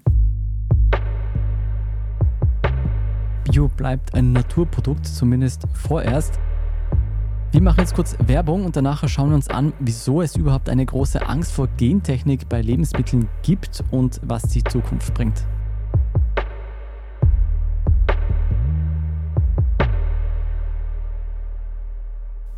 Bio 3.50 3.70
bleibt 3.70 4.14
ein 4.14 4.34
Naturprodukt, 4.34 5.08
zumindest 5.08 5.64
vorerst. 5.74 6.40
Wir 7.52 7.62
machen 7.62 7.80
jetzt 7.80 7.96
kurz 7.96 8.16
Werbung 8.26 8.66
und 8.66 8.76
danach 8.76 9.08
schauen 9.08 9.30
wir 9.30 9.36
uns 9.36 9.50
an, 9.50 9.72
wieso 9.80 10.22
es 10.22 10.36
überhaupt 10.36 10.70
eine 10.70 10.86
große 10.86 11.28
Angst 11.28 11.54
vor 11.54 11.68
Gentechnik 11.78 12.50
bei 12.50 12.62
Lebensmitteln 12.62 13.30
gibt 13.42 13.84
und 13.90 14.20
was 14.22 14.44
die 14.44 14.64
Zukunft 14.64 15.14
bringt. 15.14 15.44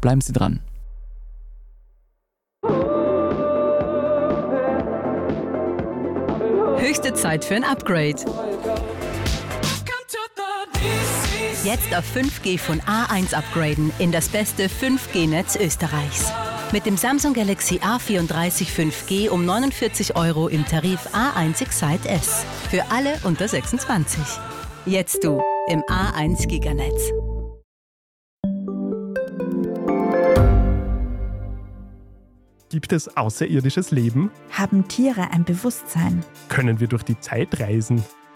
Bleiben 0.01 0.21
Sie 0.21 0.33
dran. 0.33 0.61
Höchste 6.77 7.13
Zeit 7.13 7.45
für 7.45 7.55
ein 7.55 7.63
Upgrade. 7.63 8.25
Jetzt 11.65 11.93
auf 11.93 12.05
5G 12.15 12.57
von 12.57 12.79
A1 12.81 13.33
upgraden 13.33 13.91
in 13.99 14.13
das 14.13 14.29
beste 14.29 14.67
5G-Netz 14.67 15.57
Österreichs. 15.57 16.31
Mit 16.71 16.85
dem 16.85 16.95
Samsung 16.95 17.33
Galaxy 17.33 17.79
A34 17.79 18.69
5G 18.69 19.29
um 19.29 19.45
49 19.45 20.15
Euro 20.15 20.47
im 20.47 20.65
Tarif 20.65 21.07
A1 21.13 21.61
Excite 21.61 22.07
S. 22.07 22.45
Für 22.71 22.89
alle 22.91 23.15
unter 23.23 23.45
26. 23.45 24.21
Jetzt 24.85 25.21
du 25.25 25.41
im 25.67 25.81
A1 25.81 26.47
Giganetz. 26.47 27.11
Gibt 32.69 32.93
es 32.93 33.17
außerirdisches 33.17 33.91
Leben? 33.91 34.31
Haben 34.51 34.87
Tiere 34.87 35.31
ein 35.31 35.43
Bewusstsein? 35.43 36.23
Können 36.47 36.79
wir 36.79 36.87
durch 36.87 37.03
die 37.03 37.19
Zeit 37.19 37.59
reisen? 37.59 38.05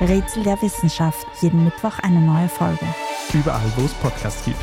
Rätsel 0.00 0.44
der 0.44 0.62
Wissenschaft. 0.62 1.26
Jeden 1.40 1.64
Mittwoch 1.64 1.98
eine 1.98 2.20
neue 2.20 2.48
Folge. 2.48 2.86
Überall, 3.32 3.66
wo 3.76 3.84
es 3.84 3.92
Podcasts 3.94 4.44
gibt. 4.44 4.56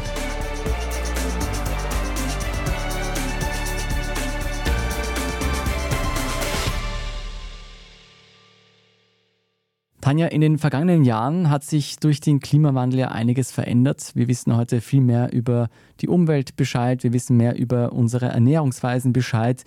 Tanja, 9.99 10.27
in 10.27 10.39
den 10.39 10.57
vergangenen 10.57 11.03
Jahren 11.03 11.49
hat 11.49 11.63
sich 11.63 11.97
durch 11.97 12.21
den 12.21 12.39
Klimawandel 12.39 12.99
ja 12.99 13.07
einiges 13.09 13.51
verändert. 13.51 14.11
Wir 14.13 14.29
wissen 14.29 14.55
heute 14.55 14.79
viel 14.79 15.01
mehr 15.01 15.33
über 15.33 15.67
die 15.99 16.07
Umwelt 16.07 16.55
Bescheid, 16.55 17.03
wir 17.03 17.11
wissen 17.11 17.35
mehr 17.35 17.57
über 17.57 17.91
unsere 17.91 18.27
Ernährungsweisen 18.27 19.11
Bescheid. 19.11 19.65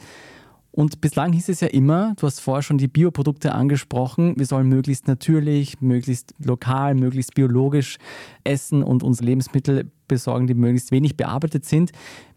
Und 0.79 1.01
bislang 1.01 1.33
hieß 1.33 1.49
es 1.49 1.59
ja 1.59 1.67
immer, 1.67 2.15
du 2.21 2.27
hast 2.29 2.41
vorher 2.41 2.63
schon 2.63 2.79
die 2.79 2.87
Bioprodukte 2.87 3.53
angesprochen, 3.53 4.35
wir 4.39 4.47
sollen 4.47 4.69
möglichst 4.69 5.09
natürlich, 5.09 5.81
möglichst 5.81 6.37
lokal, 6.39 6.95
möglichst 6.95 7.35
biologisch 7.35 7.99
essen 8.45 8.85
und 8.85 9.03
uns 9.03 9.21
Lebensmittel 9.21 9.91
besorgen, 10.07 10.47
die 10.47 10.55
möglichst 10.55 10.93
wenig 10.93 11.17
bearbeitet 11.17 11.65
sind. 11.65 11.91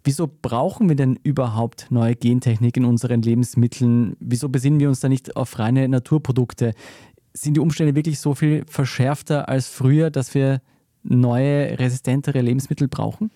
Wieso 0.03 0.27
brauchen 0.41 0.89
wir 0.89 0.95
denn 0.95 1.19
überhaupt 1.21 1.91
neue 1.91 2.15
Gentechnik 2.15 2.77
in 2.77 2.85
unseren 2.85 3.21
Lebensmitteln? 3.21 4.17
Wieso 4.19 4.49
besinnen 4.49 4.79
wir 4.79 4.89
uns 4.89 5.01
da 5.01 5.07
nicht 5.07 5.35
auf 5.35 5.59
reine 5.59 5.87
Naturprodukte? 5.87 6.73
Sind 7.33 7.57
die 7.57 7.61
Umstände 7.61 7.93
wirklich 7.93 8.19
so 8.19 8.33
viel 8.33 8.63
verschärfter 8.65 9.49
als 9.49 9.67
früher, 9.67 10.09
dass 10.09 10.33
wir 10.33 10.61
neue, 11.03 11.77
resistentere 11.77 12.41
Lebensmittel 12.41 12.87
brauchen? 12.87 13.29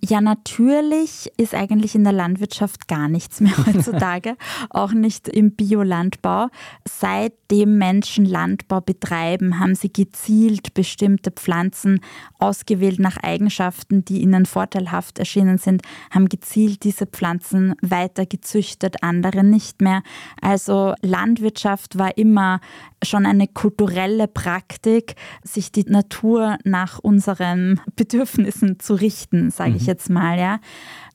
Ja, 0.00 0.20
natürlich 0.20 1.30
ist 1.36 1.54
eigentlich 1.54 1.96
in 1.96 2.04
der 2.04 2.12
Landwirtschaft 2.12 2.86
gar 2.86 3.08
nichts 3.08 3.40
mehr 3.40 3.56
heutzutage, 3.66 4.36
auch 4.70 4.92
nicht 4.92 5.28
im 5.28 5.56
Biolandbau. 5.56 6.48
Seitdem 6.88 7.78
Menschen 7.78 8.24
Landbau 8.24 8.80
betreiben, 8.80 9.58
haben 9.58 9.74
sie 9.74 9.92
gezielt 9.92 10.72
bestimmte 10.72 11.32
Pflanzen 11.32 12.00
ausgewählt 12.38 13.00
nach 13.00 13.16
Eigenschaften, 13.16 14.04
die 14.04 14.22
ihnen 14.22 14.46
vorteilhaft 14.46 15.18
erschienen 15.18 15.58
sind, 15.58 15.82
haben 16.10 16.28
gezielt 16.28 16.84
diese 16.84 17.06
Pflanzen 17.06 17.74
weiter 17.82 18.24
gezüchtet, 18.24 19.02
andere 19.02 19.42
nicht 19.42 19.82
mehr. 19.82 20.02
Also 20.40 20.94
Landwirtschaft 21.02 21.98
war 21.98 22.16
immer 22.16 22.60
schon 23.02 23.26
eine 23.26 23.48
kulturelle 23.48 24.28
Praktik, 24.28 25.16
sich 25.42 25.72
die 25.72 25.84
Natur 25.84 26.58
nach 26.64 27.00
unseren 27.00 27.80
Bedürfnissen 27.96 28.78
zu 28.78 28.94
richten, 28.94 29.50
sage 29.50 29.74
ich 29.76 29.87
jetzt 29.88 30.08
mal, 30.08 30.38
ja. 30.38 30.60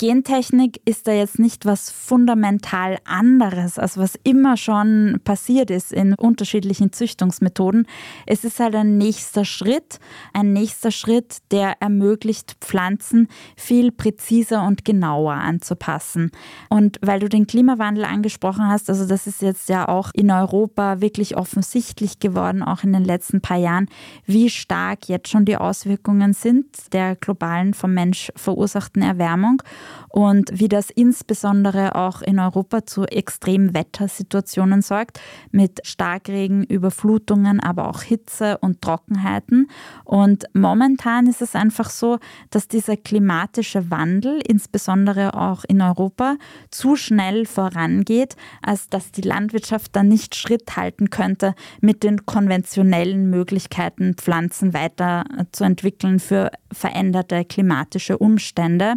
Gentechnik 0.03 0.81
ist 0.83 1.07
da 1.07 1.13
jetzt 1.13 1.39
nicht 1.39 1.65
was 1.65 1.89
fundamental 1.89 2.97
anderes, 3.05 3.79
als 3.79 3.97
was 3.97 4.19
immer 4.25 4.57
schon 4.57 5.21
passiert 5.23 5.71
ist 5.71 5.93
in 5.93 6.13
unterschiedlichen 6.13 6.91
Züchtungsmethoden. 6.91 7.87
Es 8.25 8.43
ist 8.43 8.59
halt 8.59 8.75
ein 8.75 8.97
nächster 8.97 9.45
Schritt, 9.45 10.01
ein 10.33 10.51
nächster 10.51 10.91
Schritt, 10.91 11.37
der 11.51 11.81
ermöglicht, 11.81 12.57
Pflanzen 12.59 13.29
viel 13.55 13.93
präziser 13.93 14.67
und 14.67 14.83
genauer 14.83 15.35
anzupassen. 15.35 16.31
Und 16.67 16.97
weil 17.01 17.21
du 17.21 17.29
den 17.29 17.47
Klimawandel 17.47 18.03
angesprochen 18.03 18.67
hast, 18.67 18.89
also 18.89 19.07
das 19.07 19.25
ist 19.25 19.41
jetzt 19.41 19.69
ja 19.69 19.87
auch 19.87 20.11
in 20.13 20.31
Europa 20.31 20.99
wirklich 20.99 21.37
offensichtlich 21.37 22.19
geworden, 22.19 22.61
auch 22.61 22.83
in 22.83 22.91
den 22.91 23.05
letzten 23.05 23.39
paar 23.39 23.55
Jahren, 23.55 23.87
wie 24.25 24.49
stark 24.49 25.07
jetzt 25.07 25.29
schon 25.29 25.45
die 25.45 25.55
Auswirkungen 25.55 26.33
sind 26.33 26.65
der 26.91 27.15
globalen 27.15 27.73
vom 27.73 27.93
Mensch 27.93 28.33
verursachten 28.35 29.01
Erwärmung 29.01 29.63
und 30.09 30.59
wie 30.59 30.67
das 30.67 30.89
insbesondere 30.89 31.95
auch 31.95 32.21
in 32.21 32.39
Europa 32.39 32.85
zu 32.85 33.05
extremen 33.05 33.73
Wettersituationen 33.73 34.81
sorgt, 34.81 35.19
mit 35.51 35.85
Starkregen, 35.85 36.63
Überflutungen, 36.63 37.59
aber 37.59 37.89
auch 37.89 38.01
Hitze 38.01 38.57
und 38.59 38.81
Trockenheiten. 38.81 39.67
Und 40.03 40.45
momentan 40.53 41.27
ist 41.27 41.41
es 41.41 41.55
einfach 41.55 41.89
so, 41.89 42.19
dass 42.49 42.67
dieser 42.67 42.97
klimatische 42.97 43.89
Wandel, 43.89 44.41
insbesondere 44.47 45.33
auch 45.33 45.63
in 45.63 45.81
Europa, 45.81 46.37
zu 46.69 46.95
schnell 46.95 47.45
vorangeht, 47.45 48.35
als 48.61 48.89
dass 48.89 49.11
die 49.11 49.21
Landwirtschaft 49.21 49.95
dann 49.95 50.07
nicht 50.07 50.35
Schritt 50.35 50.75
halten 50.75 51.09
könnte 51.09 51.55
mit 51.81 52.03
den 52.03 52.25
konventionellen 52.25 53.29
Möglichkeiten, 53.29 54.15
Pflanzen 54.15 54.73
weiterzuentwickeln 54.73 56.19
für 56.19 56.51
veränderte 56.71 57.45
klimatische 57.45 58.17
Umstände. 58.17 58.95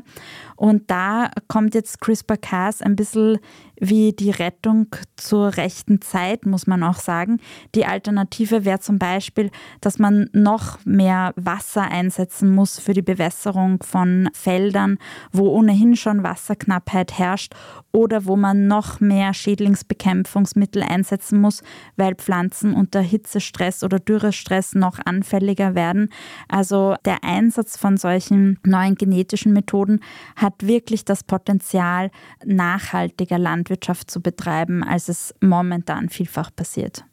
Und 0.57 0.76
da 0.87 1.31
kommt 1.49 1.75
jetzt 1.75 2.01
CRISPR-Cas 2.01 2.83
ein 2.83 2.97
bisschen 2.97 3.39
wie 3.79 4.13
die 4.13 4.31
Rettung 4.31 4.87
zur 5.17 5.57
rechten 5.57 6.01
Zeit, 6.01 6.47
muss 6.47 6.67
man 6.67 6.83
auch 6.83 6.99
sagen. 6.99 7.39
Die 7.75 7.85
Alternative 7.85 8.65
wäre 8.65 8.81
zum 8.81 8.99
Beispiel, 8.99 9.51
dass 9.81 9.99
man 9.99 10.31
noch 10.33 10.79
mehr 10.85 11.33
Wasser 11.37 11.83
einsetzen 11.83 12.55
muss 12.55 12.79
für 12.79 12.95
die 12.95 13.03
Bewässerung 13.03 13.83
von 13.83 14.31
Feldern, 14.33 14.99
wo 15.33 15.49
ohnehin 15.49 15.97
schon 15.97 16.23
Wasserknappheit 16.23 17.19
herrscht 17.19 17.55
oder 17.93 18.27
wo 18.27 18.37
man 18.37 18.67
noch 18.67 19.01
mehr 19.01 19.35
Schädlingsbekämpfungsmittel 19.35 20.83
einsetzen 20.83 21.41
muss, 21.41 21.63
weil 21.97 22.15
Pflanzen 22.15 22.75
unter 22.75 23.01
Hitzestress 23.01 23.85
oder 23.85 23.99
Dürrestress 23.99 24.75
noch 24.75 24.99
anfälliger 25.05 25.75
werden. 25.75 26.11
Also 26.49 26.97
der 27.05 27.25
Einsatz 27.25 27.77
von 27.77 27.97
solchen 27.97 28.59
neuen 28.65 28.97
genetischen 28.97 29.53
Methoden 29.53 30.01
hat 30.35 30.66
wirklich 30.67 31.05
das 31.05 31.23
Potenzial, 31.23 32.11
nachhaltiger 32.45 33.39
Landwirtschaft 33.39 34.11
zu 34.11 34.21
betreiben, 34.21 34.83
als 34.83 35.09
es 35.09 35.35
momentan 35.41 36.09
vielfach 36.09 36.51
passiert. 36.55 37.05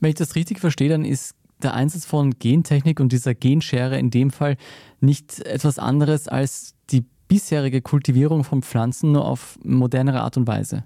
Wenn 0.00 0.10
ich 0.10 0.16
das 0.16 0.34
richtig 0.34 0.60
verstehe, 0.60 0.88
dann 0.88 1.04
ist 1.04 1.34
der 1.62 1.74
Einsatz 1.74 2.04
von 2.04 2.38
Gentechnik 2.38 3.00
und 3.00 3.12
dieser 3.12 3.34
Genschere 3.34 3.98
in 3.98 4.10
dem 4.10 4.30
Fall 4.30 4.56
nicht 5.00 5.40
etwas 5.40 5.78
anderes 5.78 6.28
als 6.28 6.74
die 6.90 7.04
bisherige 7.26 7.82
Kultivierung 7.82 8.44
von 8.44 8.62
Pflanzen 8.62 9.12
nur 9.12 9.24
auf 9.24 9.58
modernere 9.62 10.20
Art 10.20 10.36
und 10.36 10.46
Weise. 10.46 10.84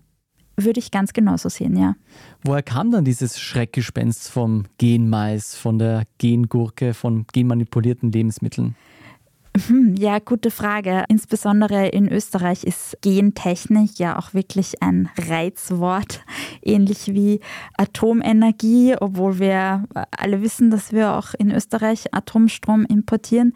Würde 0.56 0.80
ich 0.80 0.90
ganz 0.90 1.12
genauso 1.12 1.48
sehen, 1.48 1.76
ja. 1.76 1.94
Woher 2.44 2.62
kam 2.62 2.90
dann 2.90 3.04
dieses 3.04 3.40
Schreckgespenst 3.40 4.30
vom 4.30 4.64
Genmais, 4.76 5.54
von 5.54 5.78
der 5.78 6.04
Gengurke, 6.18 6.92
von 6.94 7.26
genmanipulierten 7.32 8.12
Lebensmitteln? 8.12 8.74
Hm, 9.54 9.96
ja, 9.96 10.18
gute 10.18 10.50
Frage. 10.50 11.04
Insbesondere 11.08 11.88
in 11.88 12.10
Österreich 12.10 12.64
ist 12.64 12.96
Gentechnik 13.02 13.98
ja 13.98 14.18
auch 14.18 14.32
wirklich 14.32 14.82
ein 14.82 15.10
Reizwort, 15.28 16.24
ähnlich 16.62 17.08
wie 17.08 17.40
Atomenergie, 17.76 18.96
obwohl 18.98 19.38
wir 19.38 19.84
alle 20.10 20.40
wissen, 20.40 20.70
dass 20.70 20.92
wir 20.92 21.12
auch 21.12 21.34
in 21.34 21.50
Österreich 21.50 22.14
Atomstrom 22.14 22.86
importieren. 22.86 23.52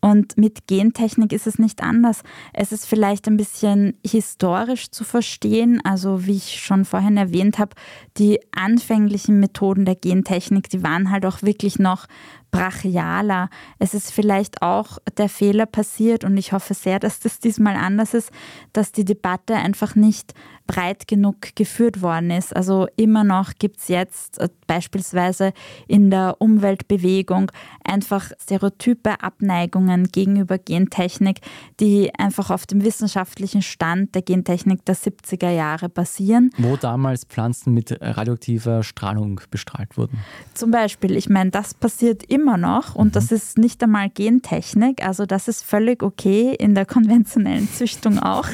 Und 0.00 0.36
mit 0.36 0.66
Gentechnik 0.66 1.32
ist 1.32 1.46
es 1.46 1.58
nicht 1.58 1.82
anders. 1.82 2.22
Es 2.52 2.72
ist 2.72 2.86
vielleicht 2.86 3.26
ein 3.26 3.38
bisschen 3.38 3.96
historisch 4.04 4.90
zu 4.90 5.02
verstehen. 5.02 5.80
Also 5.82 6.26
wie 6.26 6.36
ich 6.36 6.60
schon 6.60 6.84
vorhin 6.84 7.16
erwähnt 7.16 7.58
habe, 7.58 7.74
die 8.18 8.38
anfänglichen 8.54 9.40
Methoden 9.40 9.86
der 9.86 9.94
Gentechnik, 9.94 10.68
die 10.68 10.82
waren 10.82 11.10
halt 11.10 11.24
auch 11.24 11.42
wirklich 11.42 11.78
noch 11.78 12.06
brachialer. 12.54 13.50
Es 13.80 13.94
ist 13.94 14.12
vielleicht 14.12 14.62
auch 14.62 14.98
der 15.18 15.28
Fehler 15.28 15.66
passiert 15.66 16.22
und 16.22 16.36
ich 16.36 16.52
hoffe 16.52 16.74
sehr, 16.74 17.00
dass 17.00 17.18
das 17.18 17.40
diesmal 17.40 17.74
anders 17.74 18.14
ist, 18.14 18.30
dass 18.72 18.92
die 18.92 19.04
Debatte 19.04 19.56
einfach 19.56 19.96
nicht 19.96 20.34
breit 20.66 21.06
genug 21.08 21.54
geführt 21.56 22.00
worden 22.00 22.30
ist. 22.30 22.54
Also 22.54 22.86
immer 22.96 23.24
noch 23.24 23.52
gibt 23.58 23.78
es 23.78 23.88
jetzt 23.88 24.38
äh, 24.38 24.48
beispielsweise 24.66 25.52
in 25.88 26.10
der 26.10 26.36
Umweltbewegung 26.38 27.52
einfach 27.84 28.30
stereotype 28.40 29.20
Abneigungen 29.22 30.04
gegenüber 30.08 30.58
Gentechnik, 30.58 31.40
die 31.80 32.14
einfach 32.18 32.50
auf 32.50 32.66
dem 32.66 32.82
wissenschaftlichen 32.82 33.62
Stand 33.62 34.14
der 34.14 34.22
Gentechnik 34.22 34.84
der 34.86 34.96
70er 34.96 35.50
Jahre 35.50 35.88
basieren. 35.88 36.50
Wo 36.56 36.76
damals 36.76 37.24
Pflanzen 37.24 37.74
mit 37.74 37.98
radioaktiver 38.00 38.82
Strahlung 38.82 39.40
bestrahlt 39.50 39.98
wurden. 39.98 40.18
Zum 40.54 40.70
Beispiel, 40.70 41.16
ich 41.16 41.28
meine, 41.28 41.50
das 41.50 41.74
passiert 41.74 42.22
immer 42.24 42.43
noch 42.44 42.94
und 42.94 43.08
mhm. 43.08 43.12
das 43.12 43.32
ist 43.32 43.58
nicht 43.58 43.82
einmal 43.82 44.10
Gentechnik, 44.10 45.04
also 45.04 45.26
das 45.26 45.48
ist 45.48 45.64
völlig 45.64 46.02
okay 46.02 46.54
in 46.58 46.74
der 46.74 46.86
konventionellen 46.86 47.68
Züchtung 47.68 48.18
auch. 48.18 48.48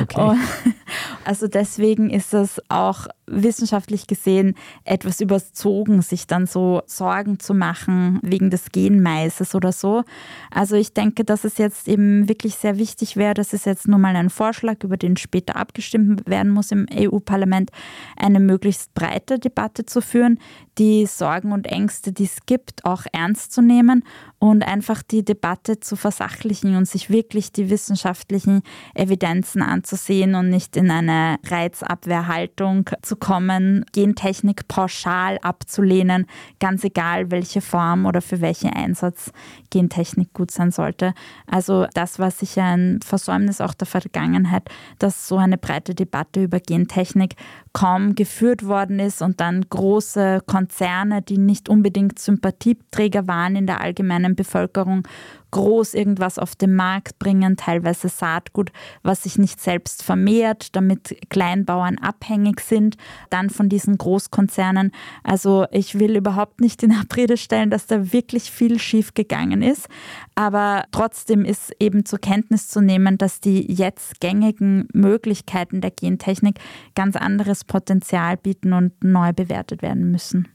Okay. 0.00 0.36
Also 1.24 1.46
deswegen 1.48 2.10
ist 2.10 2.34
es 2.34 2.60
auch 2.68 3.06
wissenschaftlich 3.26 4.06
gesehen 4.06 4.54
etwas 4.84 5.20
überzogen, 5.20 6.02
sich 6.02 6.26
dann 6.26 6.46
so 6.46 6.82
Sorgen 6.86 7.38
zu 7.38 7.54
machen 7.54 8.18
wegen 8.22 8.50
des 8.50 8.70
Genmaises 8.72 9.54
oder 9.54 9.72
so. 9.72 10.04
Also 10.50 10.76
ich 10.76 10.92
denke, 10.92 11.24
dass 11.24 11.44
es 11.44 11.58
jetzt 11.58 11.88
eben 11.88 12.28
wirklich 12.28 12.56
sehr 12.56 12.78
wichtig 12.78 13.16
wäre, 13.16 13.34
das 13.34 13.52
ist 13.52 13.66
jetzt 13.66 13.88
nur 13.88 13.98
mal 13.98 14.16
ein 14.16 14.30
Vorschlag, 14.30 14.82
über 14.82 14.96
den 14.96 15.16
später 15.16 15.56
abgestimmt 15.56 16.28
werden 16.28 16.52
muss 16.52 16.72
im 16.72 16.86
EU-Parlament, 16.92 17.70
eine 18.16 18.40
möglichst 18.40 18.92
breite 18.94 19.38
Debatte 19.38 19.86
zu 19.86 20.00
führen, 20.00 20.38
die 20.78 21.06
Sorgen 21.06 21.52
und 21.52 21.66
Ängste, 21.66 22.12
die 22.12 22.24
es 22.24 22.46
gibt, 22.46 22.84
auch 22.84 23.04
ernst 23.12 23.52
zu 23.52 23.62
nehmen 23.62 24.04
und 24.42 24.64
einfach 24.64 25.04
die 25.04 25.24
Debatte 25.24 25.78
zu 25.78 25.94
versachlichen 25.94 26.74
und 26.74 26.88
sich 26.88 27.10
wirklich 27.10 27.52
die 27.52 27.70
wissenschaftlichen 27.70 28.62
Evidenzen 28.92 29.62
anzusehen 29.62 30.34
und 30.34 30.48
nicht 30.50 30.76
in 30.76 30.90
eine 30.90 31.36
Reizabwehrhaltung 31.46 32.90
zu 33.02 33.14
kommen, 33.14 33.86
Gentechnik 33.92 34.66
pauschal 34.66 35.38
abzulehnen, 35.42 36.26
ganz 36.58 36.82
egal 36.82 37.30
welche 37.30 37.60
Form 37.60 38.04
oder 38.04 38.20
für 38.20 38.40
welchen 38.40 38.70
Einsatz 38.70 39.30
Gentechnik 39.70 40.32
gut 40.32 40.50
sein 40.50 40.72
sollte. 40.72 41.14
Also 41.46 41.86
das 41.94 42.18
war 42.18 42.32
sicher 42.32 42.64
ein 42.64 42.98
Versäumnis 43.00 43.60
auch 43.60 43.74
der 43.74 43.86
Vergangenheit, 43.86 44.68
dass 44.98 45.28
so 45.28 45.36
eine 45.36 45.56
breite 45.56 45.94
Debatte 45.94 46.42
über 46.42 46.58
Gentechnik 46.58 47.36
kaum 47.72 48.14
geführt 48.14 48.66
worden 48.66 48.98
ist 48.98 49.22
und 49.22 49.40
dann 49.40 49.64
große 49.68 50.42
Konzerne, 50.46 51.22
die 51.22 51.38
nicht 51.38 51.68
unbedingt 51.68 52.18
Sympathieträger 52.18 53.26
waren 53.26 53.56
in 53.56 53.66
der 53.66 53.80
allgemeinen 53.80 54.36
Bevölkerung, 54.36 55.06
groß 55.52 55.94
irgendwas 55.94 56.38
auf 56.38 56.56
den 56.56 56.74
Markt 56.74 57.20
bringen, 57.20 57.56
teilweise 57.56 58.08
Saatgut, 58.08 58.72
was 59.02 59.22
sich 59.22 59.38
nicht 59.38 59.60
selbst 59.60 60.02
vermehrt, 60.02 60.74
damit 60.74 61.16
Kleinbauern 61.30 61.98
abhängig 61.98 62.60
sind, 62.60 62.96
dann 63.30 63.50
von 63.50 63.68
diesen 63.68 63.96
Großkonzernen. 63.96 64.90
Also 65.22 65.66
ich 65.70 65.98
will 65.98 66.16
überhaupt 66.16 66.60
nicht 66.60 66.82
in 66.82 66.92
Abrede 66.92 67.36
stellen, 67.36 67.70
dass 67.70 67.86
da 67.86 68.12
wirklich 68.12 68.50
viel 68.50 68.80
schief 68.80 69.14
gegangen 69.14 69.62
ist, 69.62 69.88
aber 70.34 70.84
trotzdem 70.90 71.44
ist 71.44 71.72
eben 71.78 72.04
zur 72.04 72.18
Kenntnis 72.18 72.68
zu 72.68 72.80
nehmen, 72.80 73.18
dass 73.18 73.40
die 73.40 73.72
jetzt 73.72 74.20
gängigen 74.20 74.88
Möglichkeiten 74.92 75.80
der 75.80 75.92
Gentechnik 75.92 76.58
ganz 76.94 77.14
anderes 77.16 77.64
Potenzial 77.64 78.36
bieten 78.36 78.72
und 78.72 79.04
neu 79.04 79.32
bewertet 79.32 79.82
werden 79.82 80.10
müssen. 80.10 80.48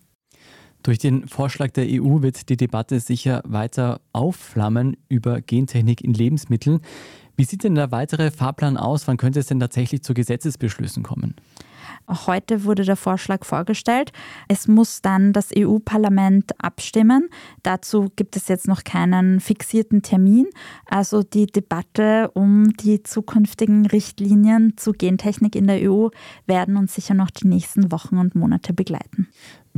Durch 0.88 1.00
den 1.00 1.28
Vorschlag 1.28 1.72
der 1.72 1.86
EU 1.86 2.22
wird 2.22 2.48
die 2.48 2.56
Debatte 2.56 3.02
sicher 3.02 3.42
weiter 3.46 4.00
aufflammen 4.14 4.96
über 5.10 5.42
Gentechnik 5.42 6.02
in 6.02 6.14
Lebensmitteln. 6.14 6.80
Wie 7.36 7.44
sieht 7.44 7.66
denn 7.66 7.76
der 7.76 7.92
weitere 7.92 8.32
Fahrplan 8.32 8.78
aus? 8.78 9.06
Wann 9.06 9.18
könnte 9.18 9.42
es 9.42 9.48
denn 9.48 9.60
tatsächlich 9.60 10.02
zu 10.02 10.14
Gesetzesbeschlüssen 10.14 11.04
kommen? 11.04 11.36
Heute 12.08 12.64
wurde 12.64 12.86
der 12.86 12.96
Vorschlag 12.96 13.44
vorgestellt. 13.44 14.14
Es 14.48 14.70
muss 14.70 15.02
dann 15.02 15.34
das 15.34 15.50
EU-Parlament 15.54 16.52
abstimmen. 16.58 17.28
Dazu 17.64 18.08
gibt 18.16 18.38
es 18.38 18.48
jetzt 18.48 18.70
noch 18.70 18.86
keinen 18.86 19.42
fixierten 19.42 20.04
Termin. 20.04 20.48
Also 20.86 21.22
die 21.22 21.48
Debatte 21.48 22.32
um 22.34 22.72
die 22.78 23.04
zukünftigen 23.04 23.86
Richtlinien 23.88 24.78
zu 24.78 24.94
Gentechnik 24.94 25.54
in 25.58 25.68
der 25.68 25.92
EU 25.92 26.08
werden 26.46 26.78
uns 26.78 26.96
sicher 26.96 27.14
noch 27.14 27.30
die 27.30 27.48
nächsten 27.48 27.92
Wochen 27.92 28.18
und 28.18 28.36
Monate 28.36 28.74
begleiten. 28.74 29.28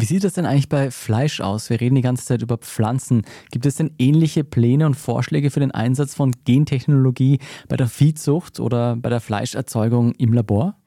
Wie 0.02 0.06
sieht 0.06 0.24
das 0.24 0.32
denn 0.32 0.46
eigentlich 0.46 0.70
bei 0.70 0.92
Fleisch 0.92 1.42
aus? 1.42 1.70
Wir 1.70 1.82
reden 1.82 1.96
die 1.96 2.02
ganze 2.02 2.24
Zeit 2.24 2.42
über 2.42 2.58
Pflanzen. 2.58 3.24
Gibt 3.52 3.66
es 3.66 3.76
denn 3.76 3.92
ähnliche 3.98 4.46
Pläne 4.46 4.86
und 4.86 4.94
Vorschläge 4.94 5.52
für 5.52 5.60
den 5.60 5.72
Einsatz 5.72 6.16
von 6.16 6.32
Gentechnologie 6.46 7.40
bei 7.68 7.76
der 7.76 7.90
Viehzucht 7.90 8.62
oder 8.62 8.96
bei 8.96 9.10
der 9.10 9.20
Fleischerzeugung 9.20 10.14
im 10.14 10.32
Labor? 10.32 10.78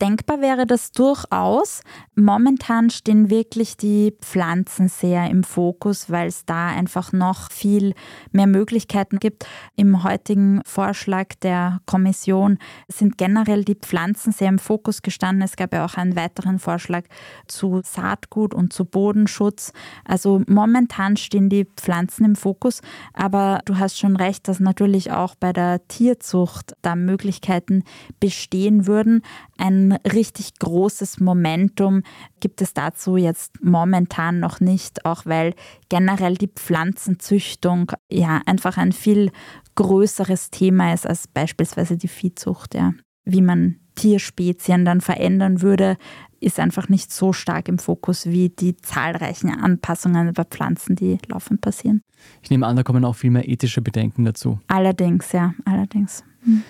Denkbar 0.00 0.40
wäre 0.40 0.66
das 0.66 0.90
durchaus. 0.90 1.82
Momentan 2.16 2.90
stehen 2.90 3.30
wirklich 3.30 3.76
die 3.76 4.12
Pflanzen 4.20 4.88
sehr 4.88 5.30
im 5.30 5.44
Fokus, 5.44 6.10
weil 6.10 6.26
es 6.26 6.44
da 6.44 6.68
einfach 6.68 7.12
noch 7.12 7.50
viel 7.50 7.94
mehr 8.32 8.48
Möglichkeiten 8.48 9.18
gibt. 9.18 9.46
Im 9.76 10.02
heutigen 10.02 10.62
Vorschlag 10.66 11.34
der 11.42 11.80
Kommission 11.86 12.58
sind 12.88 13.18
generell 13.18 13.64
die 13.64 13.76
Pflanzen 13.76 14.32
sehr 14.32 14.48
im 14.48 14.58
Fokus 14.58 15.02
gestanden. 15.02 15.42
Es 15.42 15.56
gab 15.56 15.72
ja 15.72 15.84
auch 15.84 15.94
einen 15.94 16.16
weiteren 16.16 16.58
Vorschlag 16.58 17.04
zu 17.46 17.80
Saatgut 17.84 18.52
und 18.52 18.72
zu 18.72 18.84
Bodenschutz. 18.84 19.72
Also 20.04 20.42
momentan 20.48 21.16
stehen 21.16 21.48
die 21.48 21.66
Pflanzen 21.76 22.24
im 22.24 22.36
Fokus, 22.36 22.80
aber 23.12 23.60
du 23.64 23.78
hast 23.78 23.98
schon 23.98 24.16
recht, 24.16 24.48
dass 24.48 24.58
natürlich 24.58 25.12
auch 25.12 25.36
bei 25.36 25.52
der 25.52 25.86
Tierzucht 25.86 26.74
da 26.82 26.96
Möglichkeiten 26.96 27.84
bestehen 28.18 28.86
würden. 28.86 29.22
Ein 29.56 29.92
richtig 29.92 30.58
großes 30.58 31.20
Momentum 31.20 32.02
gibt 32.40 32.60
es 32.60 32.74
dazu 32.74 33.16
jetzt 33.16 33.62
momentan 33.62 34.40
noch 34.40 34.60
nicht, 34.60 35.04
auch 35.04 35.26
weil 35.26 35.54
generell 35.88 36.34
die 36.34 36.48
Pflanzenzüchtung 36.48 37.92
ja 38.10 38.40
einfach 38.46 38.76
ein 38.76 38.92
viel 38.92 39.30
größeres 39.76 40.50
Thema 40.50 40.92
ist 40.92 41.06
als 41.06 41.28
beispielsweise 41.28 41.96
die 41.96 42.08
Viehzucht, 42.08 42.74
ja. 42.74 42.92
Wie 43.24 43.42
man 43.42 43.76
Tierspezien 43.94 44.84
dann 44.84 45.00
verändern 45.00 45.62
würde, 45.62 45.96
ist 46.40 46.60
einfach 46.60 46.88
nicht 46.88 47.12
so 47.12 47.32
stark 47.32 47.68
im 47.68 47.78
Fokus 47.78 48.26
wie 48.26 48.50
die 48.50 48.76
zahlreichen 48.76 49.50
Anpassungen 49.50 50.32
bei 50.34 50.44
Pflanzen, 50.44 50.94
die 50.94 51.18
laufend 51.28 51.60
passieren. 51.60 52.02
Ich 52.42 52.50
nehme 52.50 52.66
an, 52.66 52.76
da 52.76 52.82
kommen 52.82 53.04
auch 53.04 53.14
viel 53.14 53.30
mehr 53.30 53.48
ethische 53.48 53.80
Bedenken 53.80 54.24
dazu. 54.24 54.58
Allerdings, 54.68 55.32
ja, 55.32 55.54
allerdings. 55.64 56.22
Hm. 56.44 56.62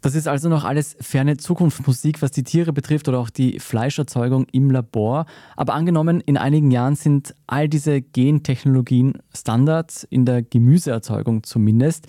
Das 0.00 0.14
ist 0.14 0.26
also 0.26 0.48
noch 0.48 0.64
alles 0.64 0.96
ferne 1.00 1.36
Zukunftsmusik, 1.36 2.22
was 2.22 2.30
die 2.30 2.42
Tiere 2.42 2.72
betrifft 2.72 3.08
oder 3.08 3.18
auch 3.18 3.30
die 3.30 3.58
Fleischerzeugung 3.60 4.46
im 4.52 4.70
Labor. 4.70 5.26
Aber 5.56 5.74
angenommen, 5.74 6.20
in 6.20 6.36
einigen 6.36 6.70
Jahren 6.70 6.96
sind 6.96 7.34
all 7.46 7.68
diese 7.68 8.00
Gentechnologien 8.00 9.18
Standard, 9.36 10.06
in 10.10 10.24
der 10.24 10.42
Gemüseerzeugung 10.42 11.42
zumindest. 11.42 12.06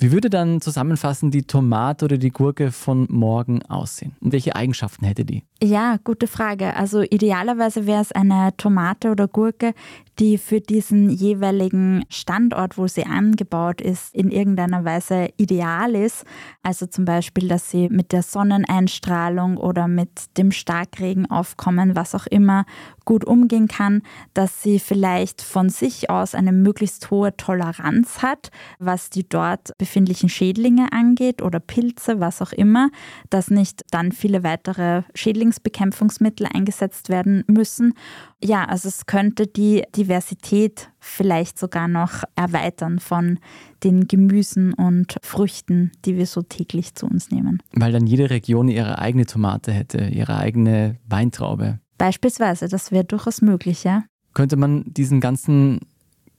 Wie 0.00 0.12
würde 0.12 0.30
dann 0.30 0.62
zusammenfassend 0.62 1.34
die 1.34 1.42
Tomate 1.42 2.06
oder 2.06 2.16
die 2.16 2.30
Gurke 2.30 2.72
von 2.72 3.06
morgen 3.10 3.62
aussehen? 3.66 4.16
Und 4.20 4.32
welche 4.32 4.56
Eigenschaften 4.56 5.04
hätte 5.04 5.26
die? 5.26 5.44
Ja, 5.62 5.98
gute 6.02 6.26
Frage. 6.26 6.74
Also 6.74 7.02
idealerweise 7.02 7.86
wäre 7.86 8.00
es 8.00 8.10
eine 8.10 8.56
Tomate 8.56 9.10
oder 9.10 9.28
Gurke, 9.28 9.74
die 10.18 10.38
für 10.38 10.62
diesen 10.62 11.10
jeweiligen 11.10 12.06
Standort, 12.08 12.78
wo 12.78 12.86
sie 12.86 13.04
angebaut 13.04 13.82
ist, 13.82 14.14
in 14.14 14.30
irgendeiner 14.30 14.86
Weise 14.86 15.28
ideal 15.36 15.94
ist. 15.94 16.24
Also 16.62 16.86
zum 16.86 17.04
Beispiel, 17.04 17.48
dass 17.48 17.70
sie 17.70 17.90
mit 17.90 18.12
der 18.12 18.22
Sonneneinstrahlung 18.22 19.58
oder 19.58 19.86
mit 19.86 20.38
dem 20.38 20.50
Starkregenaufkommen, 20.50 21.94
was 21.94 22.14
auch 22.14 22.26
immer, 22.26 22.64
gut 23.10 23.24
umgehen 23.24 23.66
kann, 23.66 24.02
dass 24.34 24.62
sie 24.62 24.78
vielleicht 24.78 25.42
von 25.42 25.68
sich 25.68 26.10
aus 26.10 26.36
eine 26.36 26.52
möglichst 26.52 27.10
hohe 27.10 27.36
Toleranz 27.36 28.22
hat, 28.22 28.52
was 28.78 29.10
die 29.10 29.28
dort 29.28 29.76
befindlichen 29.78 30.28
Schädlinge 30.28 30.92
angeht 30.92 31.42
oder 31.42 31.58
Pilze, 31.58 32.20
was 32.20 32.40
auch 32.40 32.52
immer, 32.52 32.88
dass 33.28 33.50
nicht 33.50 33.82
dann 33.90 34.12
viele 34.12 34.44
weitere 34.44 35.02
Schädlingsbekämpfungsmittel 35.16 36.46
eingesetzt 36.54 37.08
werden 37.08 37.42
müssen 37.48 37.94
ja, 38.42 38.64
also 38.64 38.88
es 38.88 39.06
könnte 39.06 39.46
die 39.46 39.82
Diversität 39.94 40.90
vielleicht 40.98 41.58
sogar 41.58 41.88
noch 41.88 42.24
erweitern 42.36 42.98
von 42.98 43.38
den 43.84 44.08
Gemüsen 44.08 44.72
und 44.72 45.16
Früchten, 45.22 45.92
die 46.04 46.16
wir 46.16 46.26
so 46.26 46.42
täglich 46.42 46.94
zu 46.94 47.06
uns 47.06 47.30
nehmen. 47.30 47.62
Weil 47.72 47.92
dann 47.92 48.06
jede 48.06 48.30
Region 48.30 48.68
ihre 48.68 48.98
eigene 48.98 49.26
Tomate 49.26 49.72
hätte, 49.72 50.04
ihre 50.04 50.38
eigene 50.38 50.96
Weintraube. 51.06 51.80
Beispielsweise, 52.00 52.66
das 52.68 52.92
wäre 52.92 53.04
durchaus 53.04 53.42
möglich, 53.42 53.84
ja. 53.84 54.04
Könnte 54.32 54.56
man 54.56 54.84
diesen 54.86 55.20
ganzen 55.20 55.80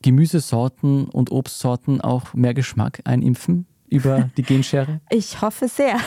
Gemüsesorten 0.02 1.06
und 1.06 1.32
Obstsorten 1.32 2.02
auch 2.02 2.34
mehr 2.34 2.56
Geschmack 2.56 3.02
einimpfen? 3.06 3.67
Über 3.91 4.30
die 4.38 4.43
Genschere? 4.43 5.01
Ich 5.12 5.41
hoffe 5.41 5.67
sehr. 5.67 5.97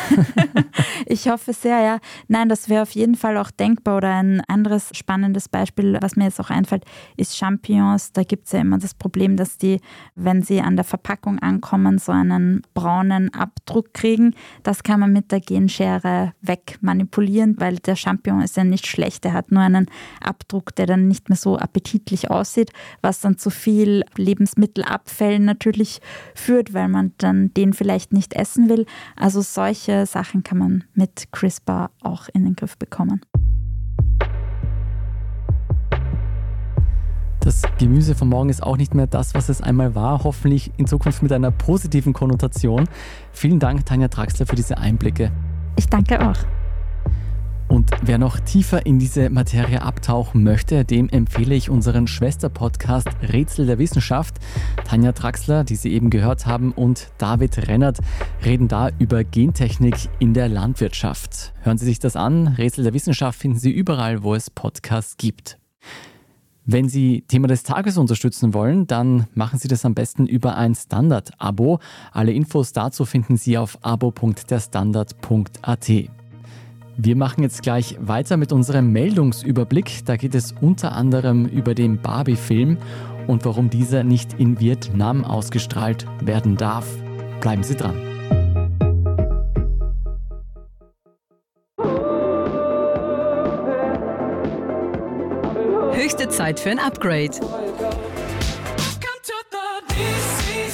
ich 1.06 1.28
hoffe 1.28 1.52
sehr, 1.52 1.80
ja. 1.80 1.98
Nein, 2.26 2.48
das 2.48 2.68
wäre 2.68 2.82
auf 2.82 2.92
jeden 2.92 3.14
Fall 3.14 3.36
auch 3.36 3.50
denkbar. 3.50 3.98
Oder 3.98 4.14
ein 4.14 4.40
anderes 4.48 4.90
spannendes 4.92 5.48
Beispiel, 5.48 5.98
was 6.00 6.16
mir 6.16 6.24
jetzt 6.24 6.40
auch 6.40 6.50
einfällt, 6.50 6.84
ist 7.16 7.36
Champignons. 7.36 8.12
Da 8.12 8.24
gibt 8.24 8.46
es 8.46 8.52
ja 8.52 8.60
immer 8.60 8.78
das 8.78 8.94
Problem, 8.94 9.36
dass 9.36 9.58
die, 9.58 9.80
wenn 10.14 10.42
sie 10.42 10.60
an 10.62 10.76
der 10.76 10.84
Verpackung 10.84 11.38
ankommen, 11.38 11.98
so 11.98 12.12
einen 12.12 12.62
braunen 12.72 13.32
Abdruck 13.34 13.92
kriegen. 13.92 14.34
Das 14.62 14.82
kann 14.82 15.00
man 15.00 15.12
mit 15.12 15.30
der 15.30 15.40
Genschere 15.40 16.32
wegmanipulieren, 16.40 17.56
weil 17.58 17.76
der 17.76 17.96
Champignon 17.96 18.40
ist 18.42 18.56
ja 18.56 18.64
nicht 18.64 18.86
schlecht. 18.86 19.26
Er 19.26 19.34
hat 19.34 19.52
nur 19.52 19.62
einen 19.62 19.86
Abdruck, 20.22 20.74
der 20.74 20.86
dann 20.86 21.06
nicht 21.06 21.28
mehr 21.28 21.36
so 21.36 21.58
appetitlich 21.58 22.30
aussieht, 22.30 22.72
was 23.02 23.20
dann 23.20 23.36
zu 23.36 23.50
viel 23.50 24.04
Lebensmittelabfällen 24.16 25.44
natürlich 25.44 26.00
führt, 26.34 26.72
weil 26.72 26.88
man 26.88 27.12
dann 27.18 27.52
den 27.52 27.73
vielleicht 27.74 28.12
nicht 28.12 28.34
essen 28.34 28.68
will. 28.68 28.86
Also 29.16 29.42
solche 29.42 30.06
Sachen 30.06 30.42
kann 30.42 30.58
man 30.58 30.84
mit 30.94 31.32
CRISPR 31.32 31.90
auch 32.00 32.28
in 32.32 32.44
den 32.44 32.56
Griff 32.56 32.76
bekommen. 32.78 33.20
Das 37.40 37.60
Gemüse 37.78 38.14
von 38.14 38.30
morgen 38.30 38.48
ist 38.48 38.62
auch 38.62 38.78
nicht 38.78 38.94
mehr 38.94 39.06
das, 39.06 39.34
was 39.34 39.50
es 39.50 39.60
einmal 39.60 39.94
war, 39.94 40.24
hoffentlich 40.24 40.72
in 40.78 40.86
Zukunft 40.86 41.22
mit 41.22 41.30
einer 41.30 41.50
positiven 41.50 42.14
Konnotation. 42.14 42.88
Vielen 43.32 43.58
Dank, 43.58 43.84
Tanja 43.84 44.08
Traxler, 44.08 44.46
für 44.46 44.56
diese 44.56 44.78
Einblicke. 44.78 45.30
Ich 45.76 45.86
danke 45.86 46.26
auch. 46.26 46.38
Und 47.74 47.90
wer 48.02 48.18
noch 48.18 48.38
tiefer 48.38 48.86
in 48.86 49.00
diese 49.00 49.30
Materie 49.30 49.82
abtauchen 49.82 50.44
möchte, 50.44 50.84
dem 50.84 51.08
empfehle 51.08 51.56
ich 51.56 51.70
unseren 51.70 52.06
Schwester-Podcast 52.06 53.08
Rätsel 53.32 53.66
der 53.66 53.80
Wissenschaft. 53.80 54.36
Tanja 54.84 55.10
Traxler, 55.10 55.64
die 55.64 55.74
Sie 55.74 55.92
eben 55.92 56.08
gehört 56.08 56.46
haben, 56.46 56.70
und 56.70 57.08
David 57.18 57.66
Rennert 57.66 57.98
reden 58.44 58.68
da 58.68 58.90
über 59.00 59.24
Gentechnik 59.24 59.96
in 60.20 60.34
der 60.34 60.48
Landwirtschaft. 60.48 61.52
Hören 61.62 61.76
Sie 61.76 61.86
sich 61.86 61.98
das 61.98 62.14
an. 62.14 62.46
Rätsel 62.46 62.84
der 62.84 62.94
Wissenschaft 62.94 63.40
finden 63.40 63.58
Sie 63.58 63.72
überall, 63.72 64.22
wo 64.22 64.36
es 64.36 64.50
Podcasts 64.50 65.16
gibt. 65.16 65.58
Wenn 66.64 66.88
Sie 66.88 67.24
Thema 67.26 67.48
des 67.48 67.64
Tages 67.64 67.98
unterstützen 67.98 68.54
wollen, 68.54 68.86
dann 68.86 69.26
machen 69.34 69.58
Sie 69.58 69.66
das 69.66 69.84
am 69.84 69.94
besten 69.94 70.28
über 70.28 70.56
ein 70.56 70.76
Standard-Abo. 70.76 71.80
Alle 72.12 72.30
Infos 72.30 72.72
dazu 72.72 73.04
finden 73.04 73.36
Sie 73.36 73.58
auf 73.58 73.78
abo.derstandard.at. 73.82 75.90
Wir 76.96 77.16
machen 77.16 77.42
jetzt 77.42 77.62
gleich 77.62 77.96
weiter 78.00 78.36
mit 78.36 78.52
unserem 78.52 78.92
Meldungsüberblick. 78.92 80.04
Da 80.04 80.16
geht 80.16 80.34
es 80.34 80.54
unter 80.60 80.92
anderem 80.92 81.46
über 81.46 81.74
den 81.74 82.00
Barbie-Film 82.00 82.78
und 83.26 83.44
warum 83.44 83.68
dieser 83.68 84.04
nicht 84.04 84.34
in 84.34 84.60
Vietnam 84.60 85.24
ausgestrahlt 85.24 86.06
werden 86.20 86.56
darf. 86.56 86.86
Bleiben 87.40 87.64
Sie 87.64 87.74
dran. 87.74 87.96
Höchste 95.92 96.28
Zeit 96.28 96.60
für 96.60 96.70
ein 96.70 96.78
Upgrade. 96.78 97.40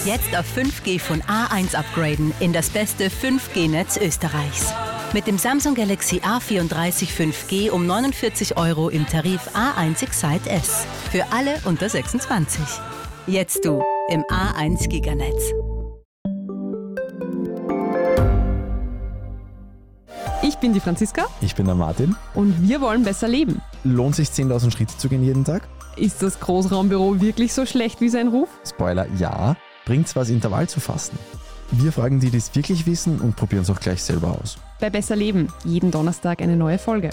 Jetzt 0.05 0.37
auf 0.37 0.47
5G 0.57 0.99
von 0.99 1.21
A1 1.23 1.77
upgraden 1.77 2.33
in 2.41 2.53
das 2.53 2.71
beste 2.71 3.09
5G-Netz 3.09 3.99
Österreichs. 3.99 4.73
Mit 5.13 5.27
dem 5.27 5.39
Samsung 5.39 5.75
Galaxy 5.75 6.21
A34 6.21 7.09
5G 7.09 7.71
um 7.71 7.85
49 7.85 8.57
Euro 8.57 8.89
im 8.89 9.09
Tarif 9.09 9.41
A1 9.57 10.05
Excite 10.05 10.49
S. 10.49 10.87
Für 11.11 11.25
alle 11.33 11.57
unter 11.65 11.89
26. 11.89 12.61
Jetzt 13.27 13.65
du 13.65 13.83
im 14.09 14.23
A1 14.23 14.89
Giganetz. 14.89 15.53
Ich 20.43 20.57
bin 20.59 20.73
die 20.73 20.81
Franziska. 20.81 21.27
Ich 21.41 21.57
bin 21.57 21.67
der 21.67 21.75
Martin. 21.75 22.15
Und 22.35 22.69
wir 22.69 22.81
wollen 22.81 23.03
besser 23.03 23.27
leben. 23.27 23.61
Lohnt 23.83 24.15
sich 24.15 24.29
10.000 24.29 24.71
Schritte 24.71 24.97
zu 24.97 25.09
gehen 25.09 25.25
jeden 25.25 25.45
Tag? 25.45 25.67
Ist 25.97 26.23
das 26.23 26.39
Großraumbüro 26.39 27.21
wirklich 27.21 27.53
so 27.53 27.67
schlecht 27.67 28.01
wie 28.01 28.11
sein 28.11 28.29
Ruf? 28.29 28.49
Spoiler, 28.65 29.09
ja. 29.19 29.57
Bringt's 29.87 30.15
was, 30.15 30.31
Intervall 30.31 30.69
zu 30.69 30.79
fassen? 30.79 31.19
Wir 31.73 31.93
fragen 31.93 32.21
die, 32.21 32.31
die 32.31 32.39
es 32.39 32.55
wirklich 32.55 32.87
wissen 32.87 33.21
und 33.21 33.37
probieren 33.37 33.63
es 33.63 33.71
auch 33.71 33.81
gleich 33.81 34.03
selber 34.03 34.39
aus 34.41 34.59
bei 34.81 34.91
Besser 34.91 35.15
Leben. 35.15 35.49
Jeden 35.65 35.91
Donnerstag 35.91 36.41
eine 36.41 36.57
neue 36.57 36.79
Folge. 36.79 37.11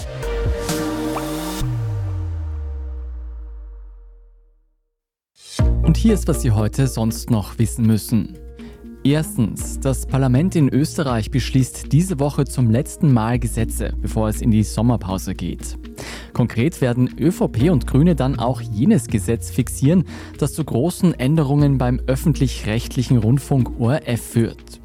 Und 5.82 5.96
hier 5.96 6.14
ist, 6.14 6.28
was 6.28 6.42
Sie 6.42 6.50
heute 6.50 6.86
sonst 6.86 7.30
noch 7.30 7.58
wissen 7.58 7.86
müssen. 7.86 8.36
Erstens, 9.04 9.78
das 9.80 10.06
Parlament 10.06 10.56
in 10.56 10.68
Österreich 10.68 11.30
beschließt 11.30 11.92
diese 11.92 12.18
Woche 12.18 12.44
zum 12.44 12.70
letzten 12.70 13.12
Mal 13.12 13.38
Gesetze, 13.38 13.94
bevor 14.00 14.28
es 14.28 14.42
in 14.42 14.50
die 14.50 14.64
Sommerpause 14.64 15.34
geht. 15.34 15.78
Konkret 16.38 16.80
werden 16.80 17.10
ÖVP 17.18 17.68
und 17.68 17.88
Grüne 17.88 18.14
dann 18.14 18.38
auch 18.38 18.60
jenes 18.60 19.08
Gesetz 19.08 19.50
fixieren, 19.50 20.04
das 20.38 20.52
zu 20.52 20.62
großen 20.62 21.12
Änderungen 21.18 21.78
beim 21.78 21.98
öffentlich-rechtlichen 22.06 23.16
Rundfunk 23.16 23.80
ORF 23.80 24.20
führt. 24.20 24.80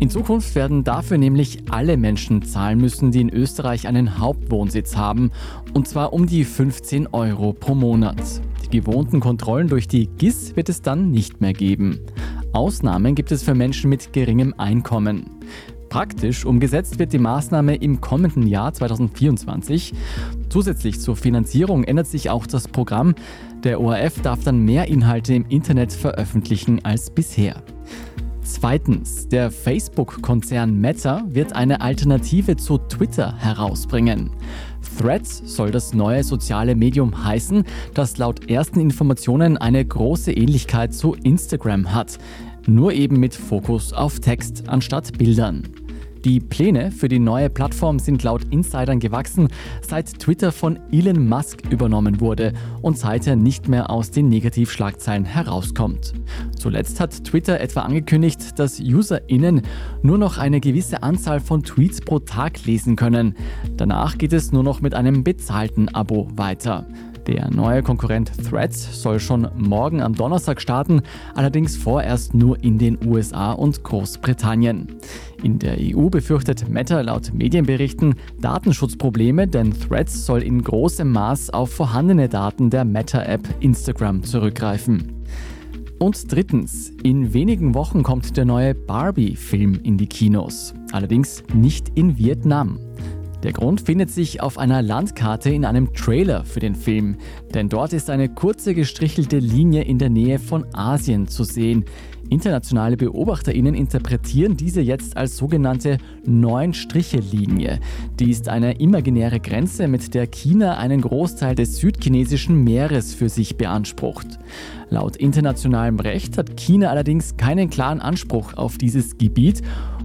In 0.00 0.08
Zukunft 0.08 0.54
werden 0.54 0.84
dafür 0.84 1.18
nämlich 1.18 1.64
alle 1.70 1.98
Menschen 1.98 2.40
zahlen 2.46 2.80
müssen, 2.80 3.10
die 3.10 3.20
in 3.20 3.28
Österreich 3.28 3.86
einen 3.86 4.18
Hauptwohnsitz 4.18 4.96
haben, 4.96 5.32
und 5.74 5.86
zwar 5.86 6.14
um 6.14 6.26
die 6.26 6.44
15 6.44 7.08
Euro 7.08 7.52
pro 7.52 7.74
Monat. 7.74 8.40
Die 8.72 8.80
gewohnten 8.80 9.20
Kontrollen 9.20 9.68
durch 9.68 9.88
die 9.88 10.06
GIS 10.06 10.56
wird 10.56 10.70
es 10.70 10.80
dann 10.80 11.10
nicht 11.10 11.42
mehr 11.42 11.52
geben. 11.52 12.00
Ausnahmen 12.54 13.14
gibt 13.14 13.32
es 13.32 13.42
für 13.42 13.54
Menschen 13.54 13.90
mit 13.90 14.14
geringem 14.14 14.54
Einkommen. 14.56 15.26
Praktisch 15.88 16.44
umgesetzt 16.44 16.98
wird 16.98 17.12
die 17.12 17.18
Maßnahme 17.18 17.76
im 17.76 18.00
kommenden 18.00 18.46
Jahr 18.46 18.72
2024. 18.72 19.94
Zusätzlich 20.56 21.00
zur 21.00 21.16
Finanzierung 21.16 21.84
ändert 21.84 22.06
sich 22.06 22.30
auch 22.30 22.46
das 22.46 22.66
Programm. 22.66 23.14
Der 23.62 23.78
ORF 23.78 24.22
darf 24.22 24.42
dann 24.42 24.60
mehr 24.60 24.88
Inhalte 24.88 25.34
im 25.34 25.44
Internet 25.50 25.92
veröffentlichen 25.92 26.82
als 26.82 27.10
bisher. 27.10 27.62
Zweitens, 28.40 29.28
der 29.28 29.50
Facebook-Konzern 29.50 30.80
Meta 30.80 31.24
wird 31.28 31.52
eine 31.52 31.82
Alternative 31.82 32.56
zu 32.56 32.78
Twitter 32.78 33.36
herausbringen. 33.36 34.30
Threads 34.98 35.42
soll 35.44 35.72
das 35.72 35.92
neue 35.92 36.24
soziale 36.24 36.74
Medium 36.74 37.22
heißen, 37.22 37.64
das 37.92 38.16
laut 38.16 38.48
ersten 38.48 38.80
Informationen 38.80 39.58
eine 39.58 39.84
große 39.84 40.32
Ähnlichkeit 40.32 40.94
zu 40.94 41.12
Instagram 41.22 41.92
hat, 41.92 42.16
nur 42.66 42.94
eben 42.94 43.20
mit 43.20 43.34
Fokus 43.34 43.92
auf 43.92 44.20
Text 44.20 44.70
anstatt 44.70 45.18
Bildern. 45.18 45.64
Die 46.24 46.40
Pläne 46.40 46.90
für 46.90 47.08
die 47.08 47.18
neue 47.18 47.50
Plattform 47.50 47.98
sind 47.98 48.22
laut 48.22 48.42
Insidern 48.50 48.98
gewachsen, 48.98 49.48
seit 49.82 50.18
Twitter 50.18 50.50
von 50.50 50.78
Elon 50.90 51.28
Musk 51.28 51.62
übernommen 51.70 52.20
wurde 52.20 52.52
und 52.82 52.98
seither 52.98 53.36
nicht 53.36 53.68
mehr 53.68 53.90
aus 53.90 54.10
den 54.10 54.28
Negativschlagzeilen 54.28 55.24
herauskommt. 55.24 56.14
Zuletzt 56.58 57.00
hat 57.00 57.24
Twitter 57.24 57.60
etwa 57.60 57.80
angekündigt, 57.80 58.58
dass 58.58 58.80
UserInnen 58.80 59.62
nur 60.02 60.18
noch 60.18 60.38
eine 60.38 60.60
gewisse 60.60 61.02
Anzahl 61.02 61.40
von 61.40 61.62
Tweets 61.62 62.00
pro 62.00 62.18
Tag 62.18 62.64
lesen 62.64 62.96
können. 62.96 63.34
Danach 63.76 64.18
geht 64.18 64.32
es 64.32 64.52
nur 64.52 64.62
noch 64.62 64.80
mit 64.80 64.94
einem 64.94 65.22
bezahlten 65.22 65.88
Abo 65.94 66.28
weiter. 66.34 66.86
Der 67.26 67.50
neue 67.50 67.82
Konkurrent 67.82 68.30
Threads 68.48 69.02
soll 69.02 69.18
schon 69.18 69.48
morgen 69.56 70.00
am 70.00 70.14
Donnerstag 70.14 70.60
starten, 70.60 71.02
allerdings 71.34 71.76
vorerst 71.76 72.34
nur 72.34 72.62
in 72.62 72.78
den 72.78 73.04
USA 73.04 73.50
und 73.50 73.82
Großbritannien. 73.82 74.86
In 75.42 75.58
der 75.58 75.76
EU 75.78 76.08
befürchtet 76.08 76.68
Meta 76.68 77.00
laut 77.00 77.32
Medienberichten 77.32 78.14
Datenschutzprobleme, 78.40 79.46
denn 79.46 79.72
Threads 79.72 80.24
soll 80.26 80.42
in 80.42 80.62
großem 80.62 81.10
Maß 81.10 81.50
auf 81.50 81.72
vorhandene 81.72 82.28
Daten 82.28 82.70
der 82.70 82.84
Meta-App 82.84 83.46
Instagram 83.60 84.22
zurückgreifen. 84.22 85.12
Und 85.98 86.30
drittens, 86.30 86.90
in 87.02 87.32
wenigen 87.32 87.74
Wochen 87.74 88.02
kommt 88.02 88.36
der 88.36 88.44
neue 88.44 88.74
Barbie-Film 88.74 89.80
in 89.82 89.96
die 89.96 90.06
Kinos. 90.06 90.74
Allerdings 90.92 91.42
nicht 91.54 91.90
in 91.94 92.18
Vietnam. 92.18 92.78
Der 93.42 93.52
Grund 93.52 93.80
findet 93.80 94.10
sich 94.10 94.40
auf 94.40 94.58
einer 94.58 94.82
Landkarte 94.82 95.50
in 95.50 95.64
einem 95.64 95.92
Trailer 95.92 96.44
für 96.44 96.60
den 96.60 96.74
Film, 96.74 97.16
denn 97.54 97.68
dort 97.68 97.92
ist 97.92 98.10
eine 98.10 98.28
kurze 98.28 98.74
gestrichelte 98.74 99.38
Linie 99.38 99.84
in 99.84 99.98
der 99.98 100.10
Nähe 100.10 100.38
von 100.38 100.66
Asien 100.74 101.28
zu 101.28 101.44
sehen. 101.44 101.84
Internationale 102.30 102.96
BeobachterInnen 102.96 103.74
interpretieren 103.74 104.56
diese 104.56 104.80
jetzt 104.80 105.16
als 105.16 105.36
sogenannte 105.36 105.98
Neun-Striche-Linie. 106.24 107.80
Die 108.18 108.30
ist 108.30 108.48
eine 108.48 108.78
imaginäre 108.80 109.40
Grenze, 109.40 109.88
mit 109.88 110.14
der 110.14 110.26
China 110.26 110.76
einen 110.76 111.00
Großteil 111.00 111.54
des 111.54 111.78
südchinesischen 111.78 112.64
Meeres 112.64 113.14
für 113.14 113.28
sich 113.28 113.56
beansprucht. 113.56 114.38
Laut 114.88 115.16
internationalem 115.16 115.98
Recht 115.98 116.38
hat 116.38 116.56
China 116.56 116.90
allerdings 116.90 117.36
keinen 117.36 117.70
klaren 117.70 118.00
Anspruch 118.00 118.54
auf 118.54 118.78
dieses 118.78 119.18
Gebiet 119.18 119.62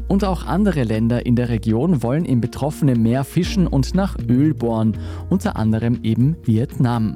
und 0.08 0.26
auch 0.26 0.46
andere 0.46 0.84
Länder 0.84 1.26
in 1.26 1.36
der 1.36 1.50
Region 1.50 2.04
wollen 2.04 2.26
im 2.26 2.42
betroffenen 2.42 3.02
Meer 3.02 3.24
fischen 3.24 3.66
und 3.68 3.96
nach 3.96 4.18
Öl 4.28 4.54
bohren, 4.54 4.98
unter 5.30 5.56
anderem 5.56 6.00
eben 6.04 6.36
Vietnam. 6.44 7.16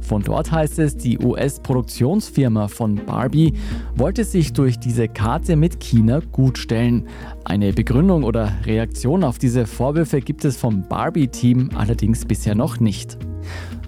Von 0.00 0.22
dort 0.22 0.52
heißt 0.52 0.78
es, 0.78 0.96
die 0.96 1.18
US-Produktionsfirma 1.18 2.68
von 2.68 2.94
Barbie 2.94 3.54
wollte 3.96 4.24
sich 4.24 4.52
durch 4.52 4.78
diese 4.78 5.08
Karte 5.08 5.56
mit 5.56 5.80
China 5.80 6.20
gutstellen. 6.32 7.08
Eine 7.44 7.72
Begründung 7.72 8.22
oder 8.22 8.52
Reaktion 8.64 9.24
auf 9.24 9.38
diese 9.38 9.66
Vorwürfe 9.66 10.20
gibt 10.20 10.44
es 10.44 10.56
vom 10.56 10.86
Barbie-Team 10.88 11.70
allerdings 11.74 12.24
bisher 12.24 12.54
noch 12.54 12.80
nicht. 12.80 13.18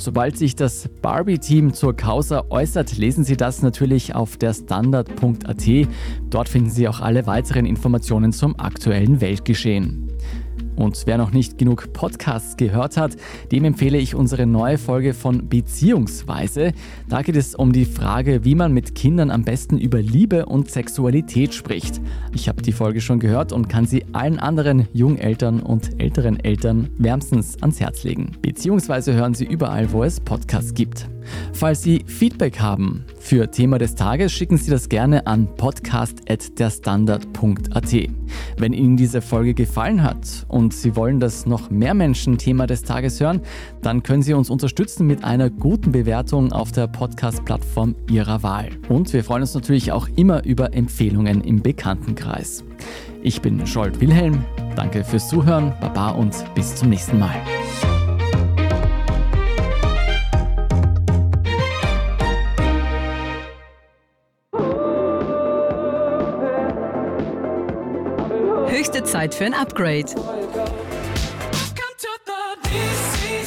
Sobald 0.01 0.39
sich 0.39 0.57
das 0.57 0.89
Barbie-Team 1.03 1.75
zur 1.75 1.95
Causa 1.95 2.47
äußert, 2.49 2.97
lesen 2.97 3.23
Sie 3.23 3.37
das 3.37 3.61
natürlich 3.61 4.15
auf 4.15 4.39
der 4.39 4.55
Standard.at. 4.55 5.89
Dort 6.31 6.49
finden 6.49 6.71
Sie 6.71 6.89
auch 6.89 7.01
alle 7.01 7.27
weiteren 7.27 7.67
Informationen 7.67 8.33
zum 8.33 8.59
aktuellen 8.59 9.21
Weltgeschehen. 9.21 10.11
Und 10.81 11.03
wer 11.05 11.19
noch 11.19 11.33
nicht 11.33 11.59
genug 11.59 11.93
Podcasts 11.93 12.57
gehört 12.57 12.97
hat, 12.97 13.15
dem 13.53 13.65
empfehle 13.65 13.99
ich 13.99 14.15
unsere 14.15 14.47
neue 14.47 14.79
Folge 14.79 15.13
von 15.13 15.47
Beziehungsweise. 15.47 16.73
Da 17.07 17.21
geht 17.21 17.37
es 17.37 17.55
um 17.55 17.75
die 17.75 17.85
Frage, 17.85 18.45
wie 18.45 18.55
man 18.55 18.73
mit 18.73 18.95
Kindern 18.95 19.31
am 19.31 19.45
besten 19.45 19.77
über 19.77 20.01
Liebe 20.01 20.47
und 20.47 20.71
Sexualität 20.71 21.53
spricht. 21.53 22.01
Ich 22.33 22.49
habe 22.49 22.63
die 22.63 22.73
Folge 22.73 23.03
schon 23.03 23.21
gehört 23.21 23.53
und 23.53 23.69
kann 23.69 23.85
sie 23.85 24.07
allen 24.13 24.39
anderen 24.39 24.89
Jungeltern 24.95 25.61
und 25.61 26.01
älteren 26.01 26.41
Eltern 26.41 26.89
wärmstens 26.97 27.61
ans 27.61 27.79
Herz 27.79 28.03
legen. 28.05 28.33
Beziehungsweise 28.41 29.13
hören 29.13 29.35
Sie 29.35 29.45
überall, 29.45 29.93
wo 29.93 30.03
es 30.03 30.19
Podcasts 30.19 30.73
gibt. 30.73 31.11
Falls 31.53 31.83
Sie 31.83 32.03
Feedback 32.07 32.61
haben 32.61 33.05
für 33.19 33.51
Thema 33.51 33.79
des 33.79 33.95
Tages, 33.95 34.33
schicken 34.33 34.57
Sie 34.57 34.71
das 34.71 34.89
gerne 34.89 35.27
an 35.27 35.47
podcast.derstandard.at. 35.57 37.95
Wenn 38.57 38.73
Ihnen 38.73 38.97
diese 38.97 39.21
Folge 39.21 39.53
gefallen 39.55 40.03
hat 40.03 40.47
und 40.49 40.73
Sie 40.73 40.97
wollen, 40.97 41.21
dass 41.21 41.47
noch 41.47 41.71
mehr 41.71 41.95
Menschen 41.95 42.39
Thema 42.39 42.67
des 42.67 42.83
Tages 42.83 43.21
hören, 43.21 43.41
dann 43.83 44.03
können 44.03 44.23
Sie 44.23 44.35
uns 44.35 44.51
unterstützen 44.51 45.07
mit 45.07 45.25
einer 45.25 45.51
guten 45.51 45.93
Bewertung 45.93 46.53
auf 46.53 46.73
der 46.73 46.87
Podcast-Plattform 46.87 47.95
Ihrer 48.11 48.43
Wahl. 48.43 48.71
Und 48.89 49.13
wir 49.13 49.25
freuen 49.25 49.43
uns 49.43 49.55
natürlich 49.55 49.93
auch 49.93 50.09
immer 50.17 50.45
über 50.45 50.75
Empfehlungen 50.75 51.43
im 51.43 51.63
Bekanntenkreis. 51.63 52.65
Ich 53.23 53.43
bin 53.43 53.67
Scholt 53.67 54.01
Wilhelm. 54.01 54.45
Danke 54.77 55.05
fürs 55.05 55.29
Zuhören, 55.29 55.75
Baba 55.81 56.11
und 56.11 56.33
bis 56.55 56.75
zum 56.75 56.89
nächsten 56.89 57.19
Mal. 57.19 57.37
Zeit 69.11 69.35
für 69.35 69.45
ein 69.45 69.55
Upgrade. 69.55 70.07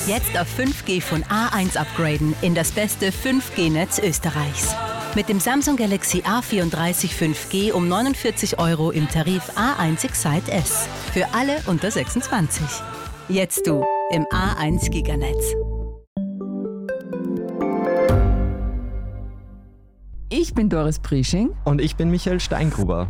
Jetzt 0.05 0.37
auf 0.37 0.47
5G 0.59 1.01
von 1.01 1.23
A1 1.23 1.77
upgraden 1.77 2.35
in 2.41 2.53
das 2.53 2.71
beste 2.71 3.11
5G-Netz 3.11 3.99
Österreichs. 3.99 4.75
Mit 5.15 5.29
dem 5.29 5.39
Samsung 5.39 5.77
Galaxy 5.77 6.19
A34 6.19 7.11
5G 7.11 7.71
um 7.71 7.87
49 7.87 8.59
Euro 8.59 8.91
im 8.91 9.07
Tarif 9.07 9.51
A1 9.55 10.03
Excite 10.03 10.51
S. 10.51 10.89
Für 11.13 11.33
alle 11.33 11.61
unter 11.67 11.89
26. 11.89 12.61
Jetzt 13.29 13.65
du 13.65 13.85
im 14.11 14.25
A1 14.25 14.89
Giganetz. 14.89 15.53
Ich 20.29 20.53
bin 20.53 20.67
Doris 20.67 20.99
Prisching 20.99 21.55
Und 21.63 21.79
ich 21.79 21.95
bin 21.95 22.09
Michael 22.09 22.41
Steingruber. 22.41 23.09